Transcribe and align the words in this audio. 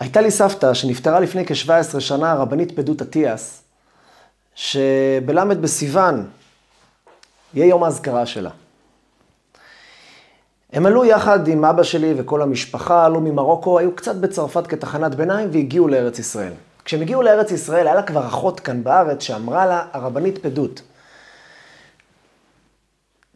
הייתה 0.00 0.20
לי 0.20 0.30
סבתא 0.30 0.74
שנפטרה 0.74 1.20
לפני 1.20 1.46
כ-17 1.46 2.00
שנה, 2.00 2.34
רבנית 2.34 2.76
פדות 2.76 3.02
אטיאס, 3.02 3.62
שבל"ד 4.54 5.62
בסיוון 5.62 6.28
יהיה 7.54 7.68
יום 7.68 7.84
האזכרה 7.84 8.26
שלה. 8.26 8.50
הם 10.72 10.86
עלו 10.86 11.04
יחד 11.04 11.48
עם 11.48 11.64
אבא 11.64 11.82
שלי 11.82 12.14
וכל 12.16 12.42
המשפחה, 12.42 13.04
עלו 13.04 13.20
ממרוקו, 13.20 13.78
היו 13.78 13.96
קצת 13.96 14.16
בצרפת 14.16 14.66
כתחנת 14.66 15.14
ביניים 15.14 15.48
והגיעו 15.52 15.88
לארץ 15.88 16.18
ישראל. 16.18 16.52
כשהם 16.84 17.00
הגיעו 17.00 17.22
לארץ 17.22 17.50
ישראל, 17.50 17.86
היה 17.86 17.94
לה 17.94 18.02
כבר 18.02 18.26
אחות 18.26 18.60
כאן 18.60 18.84
בארץ 18.84 19.22
שאמרה 19.22 19.66
לה, 19.66 19.86
הרבנית 19.92 20.38
פדות, 20.38 20.82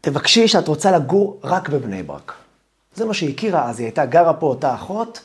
תבקשי 0.00 0.48
שאת 0.48 0.68
רוצה 0.68 0.90
לגור 0.90 1.40
רק 1.44 1.68
בבני 1.68 2.02
ברק. 2.02 2.32
זה 2.94 3.04
מה 3.04 3.14
שהיא 3.14 3.34
הכירה 3.34 3.70
אז, 3.70 3.78
היא 3.78 3.86
הייתה 3.86 4.06
גרה 4.06 4.34
פה, 4.34 4.46
אותה 4.46 4.74
אחות. 4.74 5.20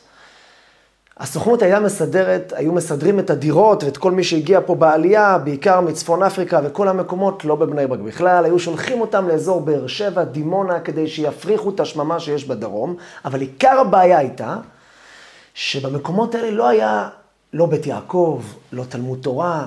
הסוכנות 1.20 1.62
הייתה 1.62 1.80
מסדרת, 1.80 2.52
היו 2.56 2.72
מסדרים 2.72 3.18
את 3.18 3.30
הדירות 3.30 3.84
ואת 3.84 3.96
כל 3.96 4.12
מי 4.12 4.24
שהגיע 4.24 4.60
פה 4.66 4.74
בעלייה, 4.74 5.38
בעיקר 5.38 5.80
מצפון 5.80 6.22
אפריקה 6.22 6.60
וכל 6.64 6.88
המקומות, 6.88 7.44
לא 7.44 7.54
בבני 7.54 7.86
ברק 7.86 8.00
בכלל, 8.00 8.44
היו 8.44 8.58
שולחים 8.58 9.00
אותם 9.00 9.28
לאזור 9.28 9.60
באר 9.60 9.86
שבע, 9.86 10.24
דימונה, 10.24 10.80
כדי 10.80 11.08
שיפריחו 11.08 11.70
את 11.70 11.80
השממה 11.80 12.20
שיש 12.20 12.44
בדרום, 12.44 12.96
אבל 13.24 13.40
עיקר 13.40 13.80
הבעיה 13.80 14.18
הייתה 14.18 14.56
שבמקומות 15.54 16.34
האלה 16.34 16.50
לא 16.50 16.68
היה 16.68 17.08
לא 17.52 17.66
בית 17.66 17.86
יעקב, 17.86 18.42
לא 18.72 18.84
תלמוד 18.88 19.18
תורה, 19.22 19.66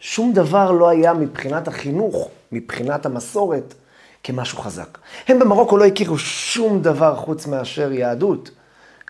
שום 0.00 0.32
דבר 0.32 0.70
לא 0.70 0.88
היה 0.88 1.14
מבחינת 1.14 1.68
החינוך, 1.68 2.28
מבחינת 2.52 3.06
המסורת, 3.06 3.74
כמשהו 4.22 4.58
חזק. 4.58 4.98
הם 5.28 5.38
במרוקו 5.38 5.76
לא 5.76 5.84
הכירו 5.84 6.18
שום 6.18 6.82
דבר 6.82 7.16
חוץ 7.16 7.46
מאשר 7.46 7.92
יהדות. 7.92 8.50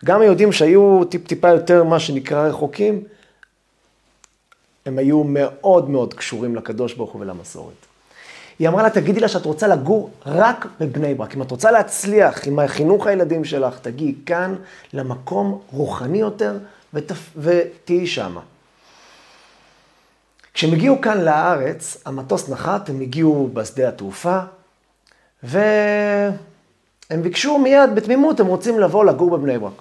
גם 0.04 0.20
היהודים 0.20 0.52
שהיו 0.52 1.04
טיפ-טיפה 1.04 1.48
יותר 1.48 1.84
מה 1.84 2.00
שנקרא 2.00 2.48
רחוקים, 2.48 3.04
הם 4.86 4.98
היו 4.98 5.24
מאוד 5.24 5.90
מאוד 5.90 6.14
קשורים 6.14 6.56
לקדוש 6.56 6.94
ברוך 6.94 7.10
הוא 7.10 7.20
ולמסורת. 7.20 7.86
היא 8.58 8.68
אמרה 8.68 8.82
לה, 8.82 8.90
תגידי 8.90 9.20
לה 9.20 9.28
שאת 9.28 9.44
רוצה 9.44 9.66
לגור 9.68 10.10
רק 10.26 10.66
בבני 10.80 11.14
ברק. 11.14 11.34
אם 11.34 11.42
את 11.42 11.50
רוצה 11.50 11.70
להצליח 11.70 12.46
עם 12.46 12.58
החינוך 12.58 13.06
הילדים 13.06 13.44
שלך, 13.44 13.78
תגיעי 13.78 14.14
כאן 14.26 14.54
למקום 14.92 15.60
רוחני 15.72 16.18
יותר 16.18 16.58
ותפ... 16.94 17.30
ותהיי 17.36 18.06
שמה. 18.06 18.40
כשהם 20.54 20.72
הגיעו 20.72 21.00
כאן 21.00 21.20
לארץ, 21.20 22.02
המטוס 22.06 22.48
נחת, 22.48 22.88
הם 22.88 23.00
הגיעו 23.00 23.50
בשדה 23.52 23.88
התעופה, 23.88 24.38
והם 25.42 26.32
ביקשו 27.22 27.58
מיד, 27.58 27.94
בתמימות, 27.94 28.40
הם 28.40 28.46
רוצים 28.46 28.80
לבוא 28.80 29.04
לגור 29.04 29.30
בבני 29.38 29.58
ברק. 29.58 29.72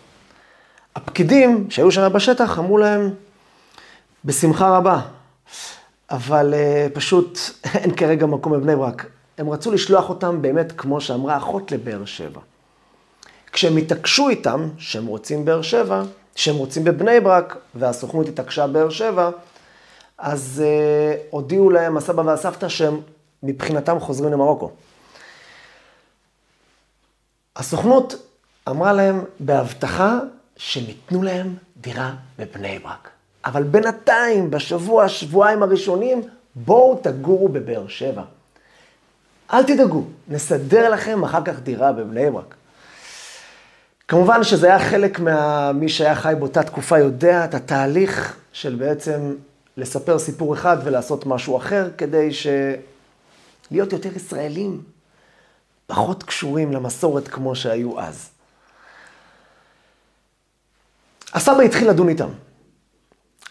הפקידים 0.97 1.67
שהיו 1.69 1.91
שם 1.91 2.09
בשטח 2.13 2.59
אמרו 2.59 2.77
להם, 2.77 3.13
בשמחה 4.25 4.77
רבה, 4.77 5.01
אבל 6.09 6.53
uh, 6.53 6.95
פשוט 6.95 7.39
אין 7.83 7.95
כרגע 7.95 8.25
מקום 8.25 8.53
בבני 8.53 8.75
ברק. 8.75 9.05
הם 9.37 9.49
רצו 9.49 9.71
לשלוח 9.71 10.09
אותם 10.09 10.41
באמת, 10.41 10.71
כמו 10.77 11.01
שאמרה 11.01 11.37
אחות 11.37 11.71
לבאר 11.71 12.05
שבע. 12.05 12.39
כשהם 13.51 13.77
התעקשו 13.77 14.29
איתם 14.29 14.69
שהם 14.77 15.05
רוצים 15.05 15.45
באר 15.45 15.61
שבע, 15.61 16.03
שהם 16.35 16.55
רוצים 16.55 16.83
בבני 16.83 17.19
ברק, 17.19 17.57
והסוכנות 17.75 18.27
התעקשה 18.27 18.67
באר 18.67 18.89
שבע, 18.89 19.29
אז 20.17 20.63
uh, 20.63 21.19
הודיעו 21.29 21.69
להם 21.69 21.97
הסבא 21.97 22.21
והסבתא 22.21 22.69
שהם 22.69 23.01
מבחינתם 23.43 23.99
חוזרים 23.99 24.33
למרוקו. 24.33 24.71
הסוכנות 27.55 28.15
אמרה 28.69 28.93
להם 28.93 29.23
בהבטחה 29.39 30.19
שהם 30.57 30.83
ייתנו 30.87 31.23
להם 31.23 31.55
דירה 31.77 32.13
בבני 32.39 32.79
ברק. 32.79 33.09
אבל 33.45 33.63
בינתיים, 33.63 34.51
בשבוע, 34.51 35.09
שבועיים 35.09 35.63
הראשונים, 35.63 36.21
בואו 36.55 36.99
תגורו 37.03 37.49
בבאר 37.49 37.87
שבע. 37.87 38.23
אל 39.53 39.63
תדאגו, 39.63 40.03
נסדר 40.27 40.89
לכם 40.89 41.23
אחר 41.23 41.43
כך 41.45 41.59
דירה 41.59 41.91
בבני 41.91 42.31
ברק. 42.31 42.55
כמובן 44.07 44.43
שזה 44.43 44.67
היה 44.67 44.79
חלק 44.79 45.19
ממי 45.19 45.89
שהיה 45.89 46.15
חי 46.15 46.33
באותה 46.39 46.63
תקופה 46.63 46.99
יודע 46.99 47.45
את 47.45 47.53
התהליך 47.53 48.37
של 48.53 48.75
בעצם 48.75 49.35
לספר 49.77 50.19
סיפור 50.19 50.53
אחד 50.53 50.77
ולעשות 50.83 51.25
משהו 51.25 51.57
אחר, 51.57 51.89
כדי 51.97 52.33
ש... 52.33 52.47
להיות 53.71 53.93
יותר 53.93 54.15
ישראלים, 54.15 54.81
פחות 55.87 56.23
קשורים 56.23 56.71
למסורת 56.71 57.27
כמו 57.27 57.55
שהיו 57.55 57.99
אז. 57.99 58.29
הסבא 61.33 61.61
התחיל 61.61 61.89
לדון 61.89 62.09
איתם. 62.09 62.29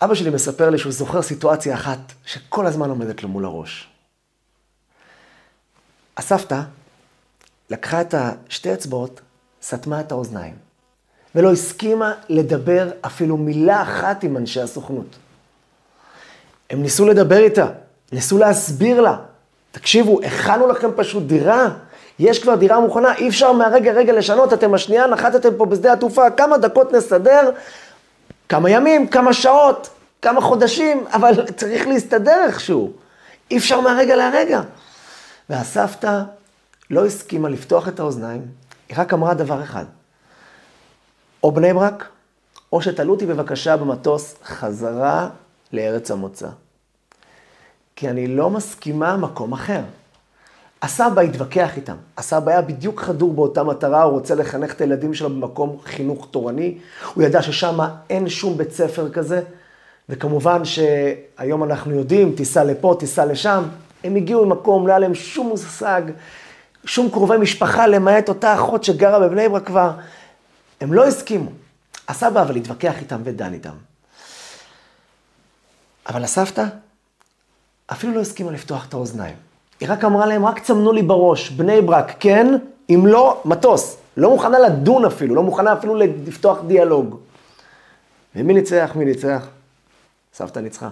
אבא 0.03 0.15
שלי 0.15 0.31
מספר 0.31 0.71
לי 0.71 0.79
שהוא 0.79 0.93
זוכר 0.93 1.23
סיטואציה 1.23 1.75
אחת 1.75 1.99
שכל 2.25 2.67
הזמן 2.67 2.91
עומדת 2.91 3.23
לו 3.23 3.29
מול 3.29 3.45
הראש. 3.45 3.89
הסבתא 6.17 6.61
לקחה 7.71 8.01
את 8.01 8.15
השתי 8.15 8.75
אצבעות, 8.75 9.21
סתמה 9.63 10.01
את 10.01 10.13
האוזניים, 10.13 10.55
ולא 11.35 11.53
הסכימה 11.53 12.13
לדבר 12.29 12.91
אפילו 13.01 13.37
מילה 13.37 13.83
אחת 13.83 14.25
עם 14.25 14.37
אנשי 14.37 14.61
הסוכנות. 14.61 15.17
הם 16.71 16.83
ניסו 16.83 17.07
לדבר 17.07 17.39
איתה, 17.39 17.67
ניסו 18.13 18.39
להסביר 18.39 19.01
לה, 19.01 19.17
תקשיבו, 19.71 20.21
הכנו 20.23 20.67
לכם 20.67 20.89
פשוט 20.97 21.23
דירה, 21.23 21.69
יש 22.19 22.43
כבר 22.43 22.55
דירה 22.55 22.81
מוכנה, 22.81 23.15
אי 23.15 23.29
אפשר 23.29 23.53
מהרגע 23.53 23.93
רגע 23.93 24.13
לשנות, 24.13 24.53
אתם 24.53 24.75
השנייה 24.75 25.07
נחתתם 25.07 25.57
פה 25.57 25.67
בשדה 25.67 25.93
התעופה, 25.93 26.31
כמה 26.31 26.59
דקות 26.59 26.93
נסדר, 26.93 27.51
כמה 28.49 28.71
ימים, 28.71 29.07
כמה 29.07 29.33
שעות, 29.33 29.89
כמה 30.23 30.41
חודשים, 30.41 31.05
אבל 31.13 31.47
צריך 31.57 31.87
להסתדר 31.87 32.45
איכשהו. 32.47 32.93
אי 33.51 33.59
אפשר 33.59 33.81
מהרגע 33.81 34.17
להרגע. 34.17 34.61
והסבתא 35.51 36.23
לא 36.91 37.07
הסכימה 37.07 37.49
לפתוח 37.49 37.89
את 37.89 38.01
האוזניים, 38.01 38.47
היא 38.89 38.97
רק 38.99 39.13
אמרה 39.13 39.35
דבר 39.35 39.63
אחד, 39.63 39.85
או 41.43 41.53
בני 41.53 41.73
ברק, 41.73 42.09
או 42.73 42.83
שתעלו 42.83 43.15
אותי 43.15 43.27
בבקשה 43.27 43.77
במטוס 43.77 44.35
חזרה 44.45 45.29
לארץ 45.73 46.11
המוצא. 46.11 46.49
כי 47.97 48.09
אני 48.09 48.27
לא 48.27 48.51
מסכימה 48.51 49.17
מקום 49.17 49.53
אחר. 49.53 49.81
הסבא 50.87 51.21
התווכח 51.21 51.77
איתם. 51.77 51.97
הסבא 52.17 52.51
היה 52.51 52.63
בדיוק 52.63 53.01
חדור 53.01 53.35
באותה 53.35 53.65
מטרה, 53.65 54.03
הוא 54.03 54.13
רוצה 54.13 54.35
לחנך 54.35 54.73
את 54.73 54.81
הילדים 54.81 55.15
שלו 55.15 55.31
במקום 55.31 55.79
חינוך 55.85 56.29
תורני. 56.31 56.79
הוא 57.15 57.25
ידע 57.25 57.43
ששם 57.43 57.79
אין 58.11 58.29
שום 58.29 58.59
בית 58.59 58.73
ספר 58.73 59.11
כזה, 59.11 59.43
וכמובן 60.09 60.63
שהיום 60.65 61.65
אנחנו 61.65 61.95
יודעים, 61.95 62.35
תיסע 62.37 62.65
לפה, 62.65 62.97
תיסע 62.99 63.25
לשם. 63.25 63.65
הם 64.05 64.17
הגיעו 64.17 64.45
למקום, 64.45 64.87
לא 64.87 64.93
היה 64.93 64.99
להם 64.99 65.15
שום 65.15 65.49
מושג, 65.49 66.03
שום 66.85 67.11
קרובי 67.11 67.37
משפחה, 67.37 67.87
למעט 67.87 68.29
אותה 68.29 68.55
אחות 68.55 68.85
שגרה 68.85 69.21
בבני 69.21 69.49
ברק 69.49 69.67
כבר. 69.67 69.91
הם 70.81 70.93
לא 70.93 71.07
הסכימו. 71.07 71.51
הסבא 72.09 72.43
אבל 72.43 72.57
התווכח 72.57 72.99
איתם 73.01 73.21
ודן 73.25 73.53
איתם. 73.53 73.75
אבל 76.09 76.25
הסבתא 76.25 76.65
אפילו 77.93 78.15
לא 78.15 78.21
הסכימה 78.21 78.51
לפתוח 78.51 78.87
את 78.87 78.95
האוזניים. 78.95 79.46
היא 79.81 79.89
רק 79.93 80.05
אמרה 80.05 80.27
להם, 80.27 80.47
רק 80.47 80.59
צמנו 80.59 80.93
לי 80.93 81.03
בראש, 81.03 81.51
בני 81.51 81.83
ברק, 81.83 82.13
כן, 82.21 82.55
אם 82.91 83.07
לא, 83.07 83.43
מטוס. 83.45 83.97
לא 84.17 84.31
מוכנה 84.31 84.59
לדון 84.59 85.05
אפילו, 85.05 85.35
לא 85.35 85.43
מוכנה 85.43 85.73
אפילו 85.73 85.95
לפתוח 85.97 86.59
דיאלוג. 86.67 87.19
ומי 88.37 88.55
ניצח? 88.55 88.93
מי 88.95 89.05
ניצח? 89.05 89.47
סבתא 90.35 90.59
ניצחה. 90.59 90.89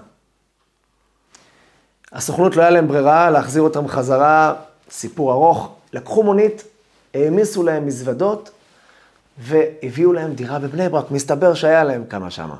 הסוכנות 2.12 2.56
לא 2.56 2.62
היה 2.62 2.70
להם 2.70 2.88
ברירה 2.88 3.30
להחזיר 3.30 3.62
אותם 3.62 3.88
חזרה, 3.88 4.54
סיפור 4.90 5.32
ארוך. 5.32 5.74
לקחו 5.92 6.22
מונית, 6.22 6.64
העמיסו 7.14 7.62
להם 7.62 7.86
מזוודות, 7.86 8.50
והביאו 9.38 10.12
להם 10.12 10.34
דירה 10.34 10.58
בבני 10.58 10.88
ברק. 10.88 11.10
מסתבר 11.10 11.54
שהיה 11.54 11.84
להם 11.84 12.04
כמה 12.04 12.30
שמה. 12.30 12.56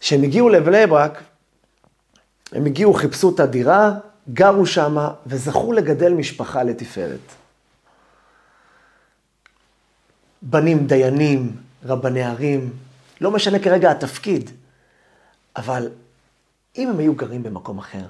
כשהם 0.00 0.22
הגיעו 0.22 0.48
לבני 0.48 0.86
ברק, 0.86 1.22
הם 2.52 2.66
הגיעו, 2.66 2.94
חיפשו 2.94 3.34
את 3.34 3.40
הדירה, 3.40 3.92
גרו 4.30 4.66
שמה 4.66 5.10
וזכו 5.26 5.72
לגדל 5.72 6.12
משפחה 6.12 6.62
לתפארת. 6.62 7.32
בנים 10.42 10.86
דיינים, 10.86 11.56
רבני 11.84 12.22
ערים, 12.22 12.72
לא 13.20 13.30
משנה 13.30 13.58
כרגע 13.58 13.90
התפקיד, 13.90 14.50
אבל 15.56 15.88
אם 16.78 16.88
הם 16.88 16.98
היו 16.98 17.14
גרים 17.14 17.42
במקום 17.42 17.78
אחר, 17.78 18.04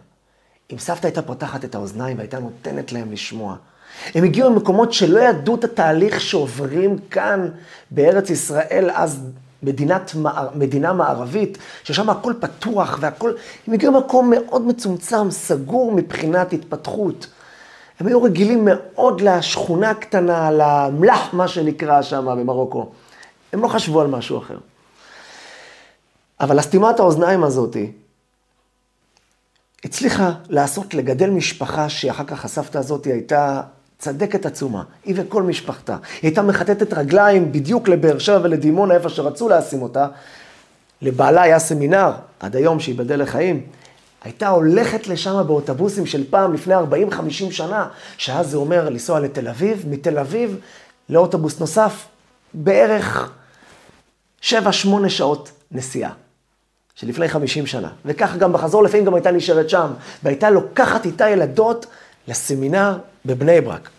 אם 0.73 0.79
סבתא 0.79 1.07
הייתה 1.07 1.23
פותחת 1.23 1.65
את 1.65 1.75
האוזניים 1.75 2.17
והייתה 2.17 2.39
נותנת 2.39 2.93
להם 2.93 3.13
לשמוע, 3.13 3.57
הם 4.15 4.25
הגיעו 4.25 4.51
למקומות 4.51 4.93
שלא 4.93 5.21
ידעו 5.21 5.55
את 5.55 5.65
התהליך 5.65 6.21
שעוברים 6.21 6.99
כאן 7.11 7.49
בארץ 7.91 8.31
ישראל 8.31 8.91
אז 8.95 9.21
מדינת, 9.63 10.13
מדינה 10.55 10.93
מערבית, 10.93 11.59
ששם 11.85 12.11
הכל 12.11 12.35
פתוח 12.41 12.99
והכל, 13.01 13.33
הם 13.67 13.75
הגיעו 13.75 13.93
למקום 13.93 14.31
מאוד 14.31 14.67
מצומצם, 14.67 15.31
סגור 15.31 15.93
מבחינת 15.93 16.53
התפתחות. 16.53 17.27
הם 18.01 18.07
היו 18.07 18.23
רגילים 18.23 18.69
מאוד 18.71 19.21
לשכונה 19.21 19.91
הקטנה, 19.91 20.51
למלח, 20.51 21.35
מה 21.35 21.49
שנקרא 21.49 22.03
שם 22.03 22.27
במרוקו. 22.27 22.91
הם 23.53 23.63
לא 23.63 23.69
חשבו 23.69 24.01
על 24.01 24.07
משהו 24.07 24.39
אחר. 24.39 24.59
אבל 26.41 26.59
הסתימת 26.59 27.01
האוזניים 27.01 27.45
הזאתי 27.45 27.93
הצליחה 29.85 30.33
לעשות, 30.49 30.95
לגדל 30.95 31.31
משפחה 31.31 31.89
שאחר 31.89 32.25
כך 32.25 32.45
הסבתא 32.45 32.79
הזאתי 32.79 33.13
הייתה 33.13 33.63
צדקת 34.03 34.47
עצומה, 34.47 34.83
היא 35.05 35.15
וכל 35.19 35.43
משפחתה. 35.43 35.93
היא 35.93 36.29
הייתה 36.29 36.43
מחטטת 36.43 36.93
רגליים 36.93 37.53
בדיוק 37.53 37.89
לבאר 37.89 38.19
שבע 38.19 38.39
ולדימונה, 38.43 38.95
איפה 38.95 39.09
שרצו 39.09 39.49
לשים 39.49 39.83
אותה. 39.83 40.07
לבעלה 41.03 41.43
היה 41.43 41.59
סמינר, 41.59 42.11
עד 42.41 42.57
היום 42.57 42.81
שייבדל 42.81 43.23
לחיים. 43.23 43.61
הייתה 44.25 44.49
הולכת 44.49 45.07
לשם 45.07 45.43
באוטובוסים 45.47 46.07
של 46.07 46.31
פעם, 46.31 46.55
לפני 46.55 46.75
40-50 46.75 46.83
שנה, 47.51 47.89
שאז 48.19 48.51
זה 48.51 48.57
אומר 48.57 48.89
לנסוע 48.89 49.21
לתל 49.21 49.49
אביב, 49.49 49.85
מתל 49.91 50.19
אביב 50.19 50.59
לאוטובוס 51.09 51.61
נוסף, 51.61 52.07
בערך 52.55 53.33
7-8 54.43 54.53
שעות 55.09 55.51
נסיעה, 55.71 56.13
שלפני 56.95 57.29
50 57.29 57.67
שנה. 57.67 57.89
וכך 58.05 58.37
גם 58.37 58.53
בחזור, 58.53 58.83
לפעמים 58.83 59.07
גם 59.07 59.15
הייתה 59.15 59.31
נשארת 59.31 59.71
שם, 59.71 59.91
והייתה 60.23 60.51
לוקחת 60.51 61.05
איתה 61.05 61.31
ילדות 61.31 61.87
לסמינר 62.29 62.99
בבני 63.25 63.61
ברק. 63.61 63.91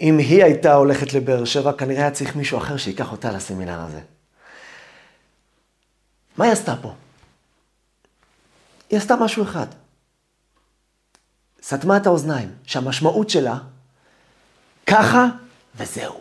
אם 0.00 0.18
היא 0.18 0.44
הייתה 0.44 0.74
הולכת 0.74 1.12
לבאר 1.12 1.44
שבע, 1.44 1.72
כנראה 1.72 2.00
היה 2.00 2.10
צריך 2.10 2.36
מישהו 2.36 2.58
אחר 2.58 2.76
שיקח 2.76 3.12
אותה 3.12 3.32
לסמינר 3.32 3.80
הזה. 3.80 4.00
מה 6.36 6.44
היא 6.44 6.52
עשתה 6.52 6.74
פה? 6.82 6.94
היא 8.90 8.98
עשתה 8.98 9.16
משהו 9.16 9.42
אחד. 9.42 9.66
סתמה 11.62 11.96
את 11.96 12.06
האוזניים, 12.06 12.48
שהמשמעות 12.64 13.30
שלה, 13.30 13.58
ככה 14.86 15.26
וזהו. 15.76 16.20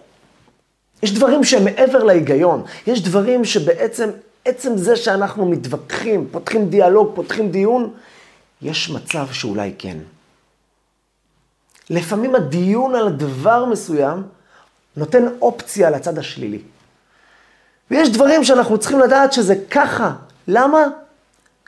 יש 1.04 1.14
דברים 1.14 1.44
שהם 1.44 1.66
מעבר 1.66 2.04
להיגיון, 2.04 2.64
יש 2.88 3.04
דברים 3.04 3.46
שבעצם, 3.46 4.10
עצם 4.46 4.78
זה 4.78 4.96
שאנחנו 4.96 5.46
מתווכחים, 5.46 6.28
פותחים 6.32 6.70
דיאלוג, 6.70 7.16
פותחים 7.16 7.52
דיון, 7.52 7.94
יש 8.62 8.90
מצב 8.90 9.28
שאולי 9.32 9.74
כן. 9.78 9.98
לפעמים 11.90 12.36
הדיון 12.36 12.96
על 12.96 13.10
דבר 13.10 13.66
מסוים 13.66 14.24
נותן 14.98 15.26
אופציה 15.42 15.90
לצד 15.90 16.18
השלילי. 16.18 16.62
ויש 17.92 18.10
דברים 18.10 18.44
שאנחנו 18.44 18.78
צריכים 18.78 19.00
לדעת 19.00 19.34
שזה 19.34 19.56
ככה. 19.72 20.16
למה? 20.48 20.86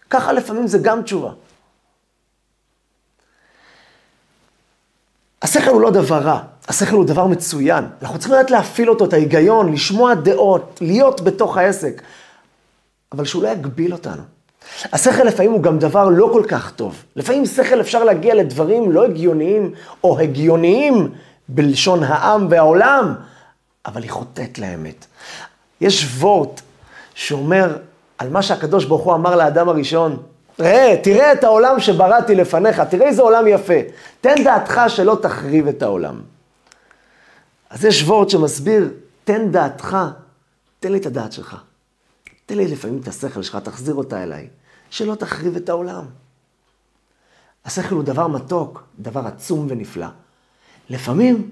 ככה 0.10 0.34
לפעמים 0.34 0.68
זה 0.68 0.78
גם 0.82 1.02
תשובה. 1.02 1.32
השכל 5.42 5.70
הוא 5.70 5.82
לא 5.82 5.92
דבר 5.92 6.20
רע, 6.20 6.42
השכל 6.68 6.96
הוא 6.96 7.06
דבר 7.06 7.28
מצוין. 7.28 7.86
אנחנו 8.02 8.20
צריכים 8.20 8.36
לדעת 8.36 8.52
להפעיל 8.52 8.90
אותו, 8.90 9.06
את 9.06 9.14
ההיגיון, 9.14 9.74
לשמוע 9.74 10.14
דעות, 10.14 10.80
להיות 10.82 11.22
בתוך 11.22 11.58
העסק, 11.58 12.02
אבל 13.12 13.26
שהוא 13.26 13.44
לא 13.44 13.48
יגביל 13.48 13.94
אותנו. 13.94 14.24
השכל 14.94 15.24
לפעמים 15.24 15.52
הוא 15.52 15.64
גם 15.64 15.80
דבר 15.80 16.10
לא 16.10 16.30
כל 16.34 16.44
כך 16.48 16.72
טוב. 16.72 17.04
לפעמים 17.16 17.46
שכל 17.46 17.82
אפשר 17.82 18.04
להגיע 18.04 18.36
לדברים 18.36 18.92
לא 18.92 19.06
הגיוניים 19.06 19.72
או 20.04 20.20
הגיוניים 20.20 21.12
בלשון 21.50 22.04
העם 22.04 22.48
והעולם, 22.50 23.16
אבל 23.86 24.04
היא 24.04 24.12
חוטאת 24.12 24.60
לאמת. 24.60 25.06
יש 25.82 26.06
וורט 26.18 26.62
שאומר 27.14 27.78
על 28.18 28.30
מה 28.30 28.42
שהקדוש 28.42 28.86
ברוך 28.86 29.04
הוא 29.04 29.14
אמר 29.14 29.36
לאדם 29.36 29.70
הראשון, 29.70 30.18
ראה, 30.60 30.96
תראה 31.04 31.34
את 31.34 31.44
העולם 31.44 31.80
שבראתי 31.80 32.36
לפניך, 32.36 32.80
תראה 32.80 33.08
איזה 33.08 33.22
עולם 33.22 33.48
יפה. 33.48 33.74
תן 34.22 34.44
דעתך 34.44 34.82
שלא 34.88 35.18
תחריב 35.22 35.68
את 35.68 35.84
העולם. 35.84 36.22
אז 37.70 37.86
יש 37.86 38.04
וורט 38.04 38.30
שמסביר, 38.30 38.90
תן 39.24 39.52
דעתך, 39.52 39.98
תן 40.80 40.92
לי 40.92 40.98
את 40.98 41.06
הדעת 41.06 41.32
שלך. 41.32 41.56
תן 42.52 42.58
לי 42.58 42.68
לפעמים 42.68 43.00
את 43.02 43.08
השכל 43.08 43.44
שלך, 43.44 43.58
תחזיר 43.64 43.96
אותה 43.96 44.24
אליי. 44.24 44.48
שלא 44.90 45.16
תחריב 45.16 45.56
את 45.56 45.70
העולם. 45.70 46.06
השכל 47.66 47.96
הוא 47.96 48.04
דבר 48.04 48.28
מתוק, 48.28 48.84
דבר 49.00 49.28
עצום 49.28 49.68
ונפלא. 49.70 50.08
לפעמים, 50.90 51.52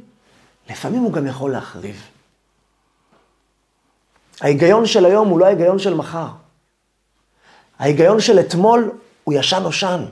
לפעמים 0.69 1.01
הוא 1.01 1.13
גם 1.13 1.27
יכול 1.27 1.51
להחריב. 1.51 2.01
ההיגיון 4.41 4.85
של 4.85 5.05
היום 5.05 5.29
הוא 5.29 5.39
לא 5.39 5.45
ההיגיון 5.45 5.79
של 5.79 5.93
מחר. 5.93 6.27
ההיגיון 7.79 8.19
של 8.19 8.39
אתמול 8.39 8.91
הוא 9.23 9.33
ישן 9.33 9.63
נושן. 9.63 10.05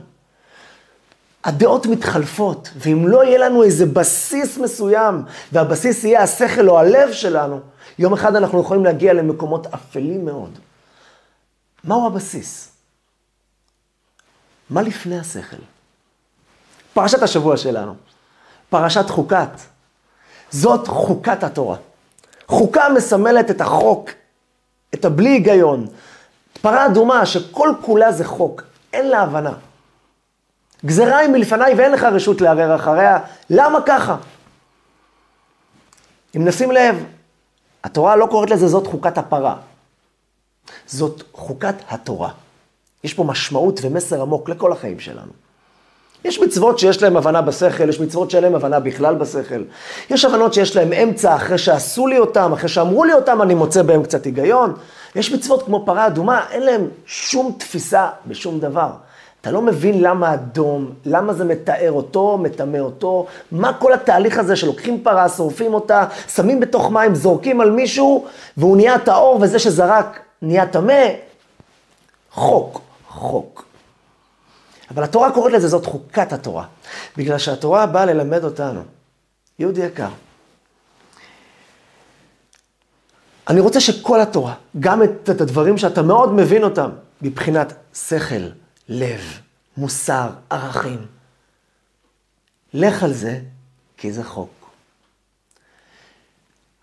הדעות 1.44 1.86
מתחלפות, 1.86 2.70
ואם 2.76 3.08
לא 3.08 3.24
יהיה 3.24 3.38
לנו 3.38 3.62
איזה 3.62 3.86
בסיס 3.86 4.58
מסוים, 4.58 5.22
והבסיס 5.52 6.04
יהיה 6.04 6.22
השכל 6.22 6.68
או 6.68 6.78
הלב 6.78 7.12
שלנו, 7.12 7.60
יום 7.98 8.12
אחד 8.12 8.36
אנחנו 8.36 8.60
יכולים 8.60 8.84
להגיע 8.84 9.12
למקומות 9.12 9.66
אפלים 9.66 10.24
מאוד. 10.24 10.58
מהו 11.84 12.06
הבסיס? 12.06 12.72
מה 14.70 14.82
לפני 14.82 15.18
השכל? 15.18 15.56
פרשת 16.94 17.22
השבוע 17.22 17.56
שלנו, 17.56 17.94
פרשת 18.70 19.10
חוקת. 19.10 19.50
זאת 20.50 20.88
חוקת 20.88 21.42
התורה. 21.42 21.76
חוקה 22.46 22.88
מסמלת 22.96 23.50
את 23.50 23.60
החוק, 23.60 24.10
את 24.94 25.04
הבלי 25.04 25.28
היגיון. 25.28 25.86
פרה 26.60 26.86
אדומה 26.86 27.26
שכל 27.26 27.70
כולה 27.82 28.12
זה 28.12 28.24
חוק, 28.24 28.62
אין 28.92 29.08
לה 29.08 29.22
הבנה. 29.22 29.52
גזרה 30.84 31.18
היא 31.18 31.28
מלפניי 31.28 31.74
ואין 31.74 31.92
לך 31.92 32.02
רשות 32.02 32.40
לערער 32.40 32.76
אחריה, 32.76 33.18
למה 33.50 33.78
ככה? 33.86 34.16
אם 36.36 36.44
נשים 36.44 36.70
לב, 36.70 37.04
התורה 37.84 38.16
לא 38.16 38.26
קוראת 38.26 38.50
לזה 38.50 38.68
זאת 38.68 38.86
חוקת 38.86 39.18
הפרה, 39.18 39.56
זאת 40.86 41.22
חוקת 41.32 41.74
התורה. 41.90 42.30
יש 43.04 43.14
פה 43.14 43.24
משמעות 43.24 43.80
ומסר 43.82 44.22
עמוק 44.22 44.48
לכל 44.48 44.72
החיים 44.72 45.00
שלנו. 45.00 45.32
יש 46.24 46.40
מצוות 46.40 46.78
שיש 46.78 47.02
להם 47.02 47.16
הבנה 47.16 47.42
בשכל, 47.42 47.88
יש 47.88 48.00
מצוות 48.00 48.30
שאין 48.30 48.42
להם 48.42 48.54
הבנה 48.54 48.80
בכלל 48.80 49.14
בשכל. 49.14 49.62
יש 50.10 50.24
הבנות 50.24 50.54
שיש 50.54 50.76
להם 50.76 50.92
אמצע, 50.92 51.36
אחרי 51.36 51.58
שעשו 51.58 52.06
לי 52.06 52.18
אותם, 52.18 52.52
אחרי 52.52 52.68
שאמרו 52.68 53.04
לי 53.04 53.12
אותם, 53.12 53.42
אני 53.42 53.54
מוצא 53.54 53.82
בהם 53.82 54.02
קצת 54.02 54.24
היגיון. 54.24 54.74
יש 55.14 55.32
מצוות 55.32 55.62
כמו 55.62 55.86
פרה 55.86 56.06
אדומה, 56.06 56.44
אין 56.50 56.62
להם 56.62 56.88
שום 57.06 57.54
תפיסה 57.58 58.08
בשום 58.26 58.60
דבר. 58.60 58.90
אתה 59.40 59.50
לא 59.50 59.62
מבין 59.62 60.02
למה 60.02 60.34
אדום, 60.34 60.92
למה 61.04 61.32
זה 61.32 61.44
מתאר 61.44 61.92
אותו, 61.92 62.38
מטמא 62.38 62.78
אותו, 62.78 63.26
מה 63.52 63.72
כל 63.72 63.92
התהליך 63.92 64.38
הזה 64.38 64.56
שלוקחים 64.56 65.02
פרה, 65.02 65.28
שורפים 65.28 65.74
אותה, 65.74 66.04
שמים 66.34 66.60
בתוך 66.60 66.90
מים, 66.90 67.14
זורקים 67.14 67.60
על 67.60 67.70
מישהו, 67.70 68.26
והוא 68.56 68.76
נהיה 68.76 68.98
טהור, 68.98 69.38
וזה 69.40 69.58
שזרק 69.58 70.20
נהיה 70.42 70.66
טמא. 70.66 71.04
חוק, 72.30 72.80
חוק. 73.08 73.64
אבל 74.90 75.04
התורה 75.04 75.32
קוראת 75.32 75.52
לזה, 75.52 75.68
זאת 75.68 75.86
חוקת 75.86 76.32
התורה. 76.32 76.66
בגלל 77.16 77.38
שהתורה 77.38 77.86
באה 77.86 78.04
ללמד 78.04 78.44
אותנו. 78.44 78.82
יהודי 79.58 79.80
יקר, 79.80 80.08
אני 83.48 83.60
רוצה 83.60 83.80
שכל 83.80 84.20
התורה, 84.20 84.54
גם 84.80 85.02
את, 85.02 85.30
את 85.30 85.40
הדברים 85.40 85.78
שאתה 85.78 86.02
מאוד 86.02 86.32
מבין 86.32 86.64
אותם, 86.64 86.90
מבחינת 87.22 87.72
שכל, 87.94 88.48
לב, 88.88 89.20
מוסר, 89.76 90.30
ערכים, 90.50 91.06
לך 92.74 93.02
על 93.02 93.12
זה, 93.12 93.40
כי 93.96 94.12
זה 94.12 94.24
חוק. 94.24 94.57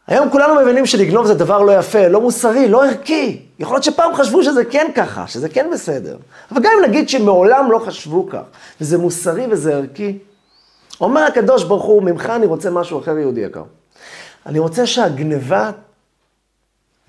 היום 0.08 0.30
כולנו 0.30 0.62
מבינים 0.62 0.86
שלגנוב 0.86 1.26
זה 1.26 1.34
דבר 1.34 1.62
לא 1.62 1.72
יפה, 1.72 2.08
לא 2.08 2.22
מוסרי, 2.22 2.68
לא 2.68 2.86
ערכי. 2.86 3.42
יכול 3.60 3.76
להיות 3.76 3.84
שפעם 3.84 4.16
חשבו 4.16 4.44
שזה 4.44 4.66
כן 4.66 4.92
ככה, 4.96 5.28
שזה 5.28 5.50
כן 5.50 5.70
בסדר. 5.74 6.18
אבל 6.52 6.62
גם 6.62 6.72
אם 6.78 6.90
נגיד 6.90 7.10
שמעולם 7.10 7.72
לא 7.72 7.80
חשבו 7.80 8.28
כך, 8.30 8.42
וזה 8.82 8.98
מוסרי 8.98 9.48
וזה 9.52 9.76
ערכי, 9.76 10.18
אומר 11.02 11.22
הקדוש 11.22 11.64
ברוך 11.64 11.84
הוא, 11.84 12.04
ממך 12.04 12.30
אני 12.30 12.46
רוצה 12.46 12.70
משהו 12.70 13.00
אחר, 13.00 13.18
יהודי 13.18 13.42
יקר. 13.42 13.64
אני 14.46 14.60
רוצה 14.60 14.88
שהגניבה 14.88 15.72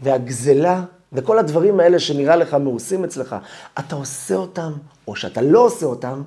והגזלה 0.00 0.82
וכל 1.12 1.38
הדברים 1.38 1.80
האלה 1.80 1.98
שנראה 1.98 2.36
לך 2.36 2.54
מאוסים 2.54 3.04
אצלך, 3.04 3.36
אתה 3.78 3.96
עושה 3.96 4.34
אותם, 4.34 4.72
או 5.08 5.16
שאתה 5.16 5.42
לא 5.42 5.58
עושה 5.58 5.86
אותם, 5.86 6.22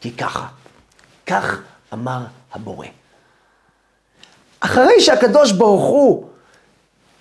כי 0.00 0.16
ככה. 0.16 0.46
כך 1.26 1.60
אמר 1.92 2.20
הבורא. 2.52 2.86
אחרי 4.60 5.00
שהקדוש 5.00 5.52
ברוך 5.52 5.84
הוא 5.84 6.24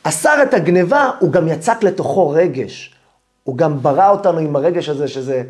אסר 0.03 0.43
את 0.43 0.53
הגניבה, 0.53 1.11
הוא 1.19 1.31
גם 1.31 1.47
יצק 1.47 1.83
לתוכו 1.83 2.29
רגש. 2.29 2.95
הוא 3.43 3.57
גם 3.57 3.81
ברא 3.81 4.09
אותנו 4.09 4.37
עם 4.37 4.55
הרגש 4.55 4.89
הזה, 4.89 5.07
שזה 5.07 5.43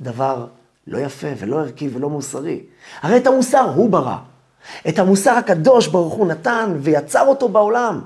דבר 0.00 0.46
לא 0.86 0.98
יפה 0.98 1.26
ולא 1.38 1.60
ערכי 1.60 1.88
ולא 1.92 2.10
מוסרי. 2.10 2.60
הרי 3.02 3.16
את 3.16 3.26
המוסר 3.26 3.70
הוא 3.74 3.90
ברא. 3.90 4.16
את 4.88 4.98
המוסר 4.98 5.30
הקדוש 5.30 5.86
ברוך 5.86 6.14
הוא 6.14 6.26
נתן 6.26 6.76
ויצר 6.80 7.26
אותו 7.26 7.48
בעולם. 7.48 8.00